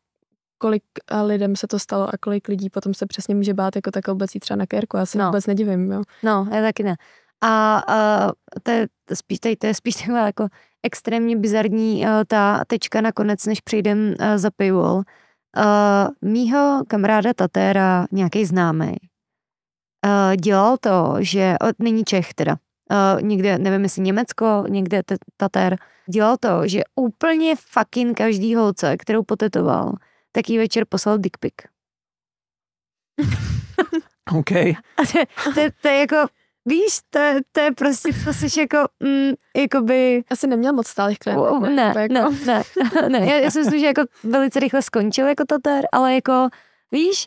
kolik 0.59 0.83
eh, 1.11 1.23
lidem 1.23 1.57
se 1.57 1.67
to 1.67 1.79
stalo 1.79 2.09
a 2.15 2.19
kolik 2.21 2.49
lidí 2.49 2.71
potom 2.71 2.95
se 2.95 3.07
přesně 3.07 3.35
může 3.35 3.55
bát 3.55 3.77
jako 3.77 3.91
takhle 3.91 4.15
vůbec 4.15 4.35
jít 4.35 4.41
třeba 4.41 4.57
na 4.57 4.67
kérku. 4.67 4.97
Já 4.97 5.07
se 5.07 5.19
No. 5.19 5.27
vůbec 5.27 5.47
nedivím, 5.47 5.93
jo. 5.93 6.03
No, 6.23 6.49
já 6.53 6.63
taky 6.63 6.83
ne. 6.83 6.95
A, 7.43 7.79
a 7.89 8.31
to, 8.63 8.71
je 8.71 8.89
spíš, 9.15 9.39
tady, 9.39 9.57
to 9.57 9.67
je 9.67 9.75
spíš 9.75 9.95
taková 9.95 10.27
jako 10.27 10.49
extrémně 10.83 11.37
bizarní 11.37 12.05
uh, 12.05 12.11
ta 12.27 12.65
tečka 12.67 13.01
nakonec, 13.01 13.47
než 13.47 13.61
přejdem 13.61 13.99
uh, 14.21 14.37
za 14.37 14.51
paywall. 14.57 14.95
Uh, 14.97 16.31
mýho 16.31 16.83
kamaráda 16.89 17.35
Tatéra, 17.35 18.07
nějaký 18.13 18.45
známý, 18.45 18.95
uh, 20.07 20.37
dělal 20.37 20.77
to, 20.77 21.15
že, 21.21 21.55
není 21.79 22.05
Čech 22.05 22.35
teda, 22.35 22.57
uh, 23.15 23.23
někde, 23.23 23.59
nevím 23.59 23.83
jestli 23.83 24.03
Německo, 24.03 24.65
někde 24.69 25.03
t- 25.03 25.17
Tatér, 25.37 25.77
dělal 26.11 26.37
to, 26.37 26.69
že 26.69 26.81
úplně 26.95 27.55
fucking 27.57 28.17
každý 28.19 28.55
holce, 28.55 28.97
kterou 28.97 29.23
potetoval, 29.23 29.93
tak 30.33 30.49
jí 30.51 30.59
večer 30.59 30.85
poslal 30.89 31.19
dick 31.19 31.37
pic. 31.39 31.55
OK. 34.39 34.51
A 34.53 35.03
to, 35.13 35.19
to, 35.55 35.61
to 35.83 35.89
je 35.89 35.99
jako, 35.99 36.17
víš, 36.67 36.99
to, 37.11 37.19
je- 37.19 37.41
to 37.53 37.61
je 37.61 37.73
prostě, 37.73 38.09
to 38.25 38.33
jsi 38.33 38.61
jako, 38.61 38.79
mm, 39.01 39.33
jakoby, 39.57 40.25
Asi 40.31 40.47
neměl 40.47 40.73
moc 40.73 40.87
stálých 40.87 41.19
klientů. 41.19 41.45
Wow, 41.45 41.63
ne, 41.63 41.95
Nebo 41.95 41.99
jako, 41.99 42.31
ne, 42.47 42.63
ne, 43.03 43.09
ne, 43.09 43.27
já, 43.27 43.37
já 43.37 43.51
si 43.51 43.59
myslím, 43.59 43.81
že 43.81 43.87
jako 43.87 44.03
velice 44.25 44.61
rychle 44.61 44.83
skončil 44.83 45.29
jako 45.29 45.45
tater, 45.45 45.85
ale 45.93 46.15
jako, 46.15 46.49
víš, 46.93 47.27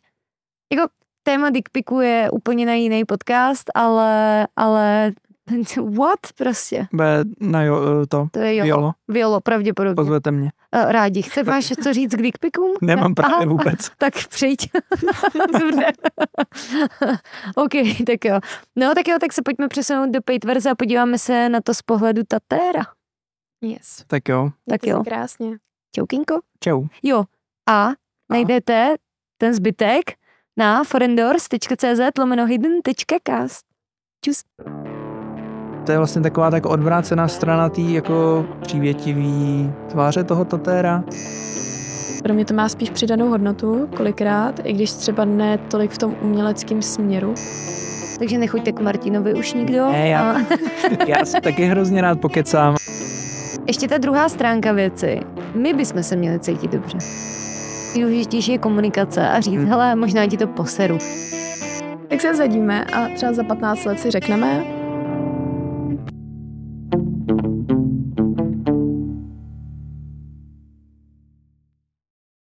jako 0.73 0.87
téma 1.23 1.49
dickpiku 1.49 2.01
je 2.01 2.29
úplně 2.31 2.65
na 2.65 2.73
jiný 2.73 3.05
podcast, 3.05 3.71
ale, 3.75 4.47
ale 4.55 5.11
what 5.97 6.19
prostě, 6.37 6.87
Bude 6.93 7.23
na 7.39 7.63
jo, 7.63 7.77
eh, 8.03 8.07
to, 8.07 8.27
to 8.31 8.39
je 8.39 8.55
jo, 8.55 8.65
Jolo, 8.65 8.91
Violo, 9.07 9.41
pravděpodobně. 9.41 9.95
pozvete 9.95 10.31
mě. 10.31 10.51
Eh, 10.71 10.91
Rádi. 10.91 11.21
Chce, 11.21 11.43
máš 11.43 11.73
co 11.83 11.93
říct 11.93 12.15
k 12.15 12.21
dickpikům? 12.21 12.71
Nemám 12.81 13.11
Ne? 13.11 13.15
právě 13.15 13.35
Aha, 13.35 13.45
vůbec. 13.45 13.89
Tak 13.97 14.13
přijď. 14.27 14.71
Dobře. 15.61 15.85
OK, 17.55 17.71
tak 18.07 18.25
jo. 18.25 18.39
No 18.75 18.95
tak 18.95 19.07
jo, 19.07 19.17
tak 19.19 19.33
se 19.33 19.41
pojďme 19.41 19.67
přesunout 19.67 20.09
do 20.09 20.21
paid 20.21 20.43
verze 20.45 20.69
a 20.69 20.75
podíváme 20.75 21.17
se 21.17 21.49
na 21.49 21.61
to 21.61 21.73
z 21.73 21.81
pohledu 21.81 22.21
Tatéra. 22.27 22.83
Yes. 23.61 24.03
Tak 24.07 24.29
jo, 24.29 24.49
Tak 24.69 24.87
jo. 24.87 25.03
Krásně. 25.03 25.57
Čaukinko. 25.95 26.39
čau. 26.63 26.85
Jo. 27.03 27.23
A 27.69 27.89
najdete 28.31 28.95
ten 29.37 29.53
zbytek 29.53 30.03
na 30.57 30.83
forendors.cz 30.83 31.99
lomeno 32.19 32.45
hidden.cast. 32.45 33.65
Čus. 34.25 34.41
To 35.85 35.91
je 35.91 35.97
vlastně 35.97 36.21
taková 36.21 36.51
tak 36.51 36.65
odvrácená 36.65 37.27
strana 37.27 37.69
té 37.69 37.81
jako 37.81 38.45
přívětivý 38.61 39.71
tváře 39.89 40.23
toho 40.23 40.45
tatéra. 40.45 41.03
Pro 42.23 42.33
mě 42.33 42.45
to 42.45 42.53
má 42.53 42.69
spíš 42.69 42.89
přidanou 42.89 43.29
hodnotu, 43.29 43.89
kolikrát, 43.97 44.59
i 44.63 44.73
když 44.73 44.91
třeba 44.91 45.25
ne 45.25 45.57
tolik 45.57 45.91
v 45.91 45.97
tom 45.97 46.15
uměleckém 46.21 46.81
směru. 46.81 47.33
Takže 48.19 48.37
nechoďte 48.37 48.71
k 48.71 48.79
Martinovi 48.79 49.33
už 49.33 49.53
nikdo. 49.53 49.91
Ne, 49.91 50.07
já- 50.09 50.31
A, 50.31 50.37
Já 51.07 51.25
si 51.25 51.41
taky 51.41 51.65
hrozně 51.65 52.01
rád 52.01 52.19
pokecám. 52.21 52.75
Ještě 53.67 53.87
ta 53.87 53.97
druhá 53.97 54.29
stránka 54.29 54.71
věci. 54.71 55.19
My 55.55 55.73
bychom 55.73 56.03
se 56.03 56.15
měli 56.15 56.39
cítit 56.39 56.71
dobře. 56.71 56.97
Důležitější 57.95 58.51
je 58.51 58.57
komunikace 58.57 59.29
a 59.29 59.39
říct, 59.39 59.63
hele, 59.63 59.95
možná 59.95 60.27
ti 60.27 60.37
to 60.37 60.47
poseru. 60.47 60.97
Tak 62.07 62.21
se 62.21 62.35
zadíme 62.35 62.85
a 62.85 63.07
třeba 63.15 63.33
za 63.33 63.43
15 63.43 63.85
let 63.85 63.99
si 63.99 64.11
řekneme, 64.11 64.82